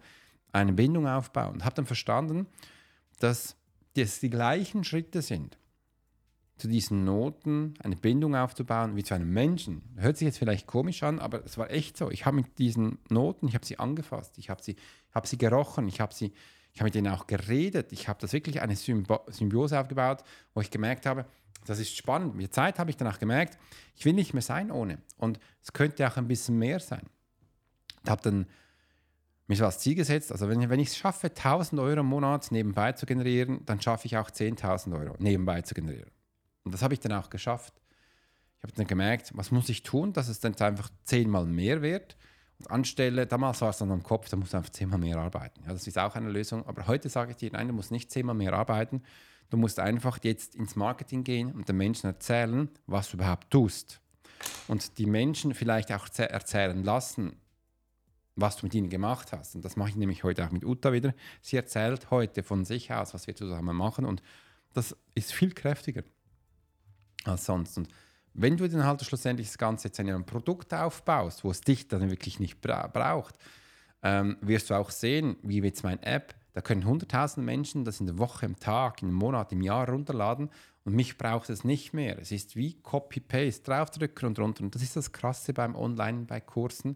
eine 0.52 0.74
Bindung 0.74 1.08
aufbauen 1.08 1.54
und 1.54 1.66
habe 1.66 1.76
dann 1.76 1.86
verstanden, 1.86 2.48
dass 3.20 3.56
das 3.96 4.20
die 4.20 4.30
gleichen 4.30 4.84
Schritte 4.84 5.22
sind, 5.22 5.58
zu 6.58 6.68
diesen 6.68 7.04
Noten 7.04 7.74
eine 7.80 7.96
Bindung 7.96 8.36
aufzubauen 8.36 8.96
wie 8.96 9.04
zu 9.04 9.14
einem 9.14 9.32
Menschen. 9.32 9.82
Hört 9.98 10.18
sich 10.18 10.26
jetzt 10.26 10.38
vielleicht 10.38 10.68
komisch 10.68 11.04
an, 11.04 11.20
aber 11.20 11.44
es 11.44 11.58
war 11.58 11.70
echt 11.70 11.98
so. 11.98 12.12
Ich 12.12 12.26
habe 12.26 12.38
mit 12.38 12.58
diesen 12.58 13.00
Noten, 13.10 13.48
ich 13.48 13.56
habe 13.56 13.66
sie 13.66 13.80
angefasst, 13.80 14.38
ich 14.38 14.50
habe 14.50 14.64
sie, 14.64 14.76
hab 15.14 15.28
sie 15.28 15.38
gerochen, 15.38 15.88
ich 15.88 16.00
habe 16.00 16.14
sie, 16.14 16.34
ich 16.76 16.82
habe 16.82 16.88
mit 16.88 16.96
denen 16.96 17.08
auch 17.08 17.26
geredet. 17.26 17.94
Ich 17.94 18.10
habe 18.10 18.20
das 18.20 18.34
wirklich 18.34 18.62
eine 18.62 18.76
Symbiose 18.76 19.80
aufgebaut, 19.80 20.24
wo 20.54 20.60
ich 20.60 20.70
gemerkt 20.70 21.06
habe, 21.06 21.26
das 21.66 21.80
ist 21.80 21.96
spannend. 21.96 22.36
Mit 22.36 22.54
Zeit 22.54 22.80
habe 22.80 22.90
ich 22.90 22.98
danach 22.98 23.18
gemerkt, 23.18 23.58
ich 23.96 24.04
will 24.04 24.12
nicht 24.12 24.34
mehr 24.34 24.42
sein 24.44 24.72
ohne. 24.72 25.00
Und 25.18 25.40
es 25.64 25.72
könnte 25.72 26.06
auch 26.06 26.18
ein 26.18 26.28
bisschen 26.28 26.60
mehr 26.60 26.82
sein. 26.82 27.08
Ich 28.04 28.10
habe 28.10 28.22
dann 28.22 28.46
mir 29.48 29.56
so 29.56 29.66
als 29.66 29.80
Ziel 29.80 29.96
gesetzt, 29.96 30.34
also 30.34 30.50
wenn, 30.50 30.70
wenn 30.70 30.80
ich 30.82 30.90
es 30.90 30.98
schaffe, 30.98 31.28
1000 31.28 31.80
Euro 31.80 32.02
im 32.02 32.08
Monat 32.08 32.52
nebenbei 32.52 32.92
zu 32.92 33.06
generieren, 33.06 33.62
dann 33.66 33.80
schaffe 33.80 34.08
ich 34.08 34.18
auch 34.18 34.30
10.000 34.30 35.00
Euro 35.00 35.16
nebenbei 35.18 35.62
zu 35.62 35.76
generieren. 35.76 36.12
Und 36.66 36.74
das 36.74 36.82
habe 36.82 36.94
ich 36.94 37.00
dann 37.00 37.14
auch 37.14 37.30
geschafft. 37.30 37.74
Ich 38.58 38.64
habe 38.64 38.74
dann 38.74 38.88
gemerkt, 38.88 39.32
was 39.34 39.50
muss 39.50 39.70
ich 39.70 39.84
tun, 39.84 40.12
dass 40.12 40.28
es 40.28 40.42
dann 40.42 40.56
einfach 40.56 40.90
zehnmal 41.06 41.46
mehr 41.46 41.82
wird. 41.82 42.18
Anstelle, 42.68 43.28
damals 43.28 43.62
war 43.62 43.70
es 43.70 43.78
dann 43.78 43.92
am 43.92 44.04
Kopf, 44.04 44.30
da 44.30 44.38
muss 44.38 44.52
du 44.52 44.58
einfach 44.58 44.72
zehnmal 44.72 45.00
mehr 45.00 45.18
arbeiten. 45.18 45.62
Ja, 45.66 45.74
das 45.74 45.88
ist 45.88 45.98
auch 45.98 46.16
eine 46.16 46.30
Lösung. 46.30 46.66
Aber 46.66 46.88
heute 46.88 47.10
sage 47.10 47.32
ich 47.32 47.38
dir, 47.38 47.52
nein, 47.52 47.68
du 47.68 47.74
musst 47.74 47.92
nicht 47.92 48.12
zehnmal 48.12 48.36
mehr 48.36 48.54
arbeiten, 48.54 49.02
Du 49.50 49.58
musst 49.58 49.80
einfach 49.80 50.20
jetzt 50.24 50.56
ins 50.56 50.76
Marketing 50.76 51.24
gehen 51.24 51.52
und 51.52 51.70
den 51.70 51.78
Menschen 51.78 52.08
erzählen, 52.08 52.70
was 52.88 53.10
du 53.10 53.18
überhaupt 53.18 53.52
tust. 53.52 54.02
Und 54.68 54.98
die 54.98 55.06
Menschen 55.06 55.54
vielleicht 55.54 55.92
auch 55.92 56.08
erzählen 56.18 56.84
lassen, 56.84 57.38
was 58.36 58.58
du 58.58 58.66
mit 58.66 58.74
ihnen 58.74 58.90
gemacht 58.90 59.32
hast. 59.32 59.56
Und 59.56 59.64
das 59.64 59.76
mache 59.76 59.90
ich 59.90 59.96
nämlich 59.96 60.24
heute 60.24 60.46
auch 60.46 60.52
mit 60.52 60.66
Uta 60.66 60.92
wieder. 60.92 61.14
Sie 61.42 61.56
erzählt 61.56 62.12
heute 62.12 62.44
von 62.44 62.66
sich 62.66 62.92
aus, 62.92 63.14
was 63.14 63.28
wir 63.28 63.36
zusammen 63.36 63.76
machen. 63.76 64.04
Und 64.04 64.22
das 64.74 64.96
ist 65.14 65.32
viel 65.32 65.54
kräftiger 65.54 66.04
als 67.24 67.46
sonst. 67.46 67.78
Und 67.78 67.88
wenn 68.36 68.58
du 68.58 68.68
dann 68.68 68.86
halt 68.86 69.04
schlussendlich 69.04 69.48
das 69.48 69.58
Ganze 69.58 69.88
jetzt 69.88 70.00
in 70.00 70.10
einem 70.10 70.26
Produkt 70.26 70.74
aufbaust, 70.74 71.44
wo 71.44 71.52
es 71.52 71.62
dich 71.62 71.88
dann 71.88 72.10
wirklich 72.10 72.40
nicht 72.40 72.62
bra 72.62 72.88
braucht, 72.88 73.36
ähm, 74.04 74.38
wirst 74.42 74.70
du 74.70 74.76
auch 74.76 74.92
sehen, 74.92 75.38
wie 75.42 75.60
jetzt 75.62 75.84
meine 75.84 76.04
App 76.04 76.36
da 76.56 76.62
können 76.62 76.86
100.000 76.86 77.42
Menschen 77.42 77.84
das 77.84 78.00
in 78.00 78.06
der 78.06 78.18
Woche, 78.18 78.46
im 78.46 78.58
Tag, 78.58 79.02
im 79.02 79.12
Monat, 79.12 79.52
im 79.52 79.62
Jahr 79.62 79.90
runterladen 79.90 80.50
und 80.86 80.96
mich 80.96 81.18
braucht 81.18 81.50
es 81.50 81.66
nicht 81.66 81.94
mehr. 81.94 82.18
Es 82.18 82.32
ist 82.32 82.56
wie 82.56 82.76
Copy-Paste, 82.76 83.64
draufdrücken 83.64 84.30
und 84.30 84.40
runter. 84.40 84.64
Und 84.64 84.74
das 84.74 84.82
ist 84.82 84.96
das 84.96 85.12
Krasse 85.12 85.52
beim 85.52 85.76
Online, 85.76 86.24
bei 86.26 86.40
Kursen, 86.40 86.96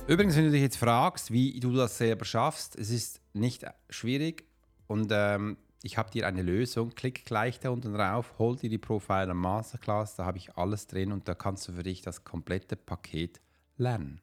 Übrigens, 0.07 0.35
wenn 0.35 0.45
du 0.45 0.51
dich 0.51 0.61
jetzt 0.61 0.77
fragst, 0.77 1.31
wie 1.31 1.59
du 1.59 1.71
das 1.73 1.97
selber 1.97 2.25
schaffst, 2.25 2.75
es 2.75 2.89
ist 2.89 3.21
nicht 3.33 3.63
schwierig 3.89 4.45
und 4.87 5.11
ähm, 5.13 5.57
ich 5.81 5.97
habe 5.97 6.11
dir 6.11 6.27
eine 6.27 6.41
Lösung. 6.41 6.89
Klick 6.95 7.25
gleich 7.25 7.59
da 7.59 7.69
unten 7.69 7.93
drauf, 7.93 8.33
hol 8.37 8.55
dir 8.55 8.69
die 8.69 8.77
Profiler 8.77 9.33
Masterclass, 9.33 10.15
da 10.15 10.25
habe 10.25 10.37
ich 10.37 10.57
alles 10.57 10.87
drin 10.87 11.11
und 11.11 11.27
da 11.27 11.35
kannst 11.35 11.67
du 11.67 11.73
für 11.73 11.83
dich 11.83 12.01
das 12.01 12.23
komplette 12.23 12.75
Paket 12.75 13.39
lernen. 13.77 14.21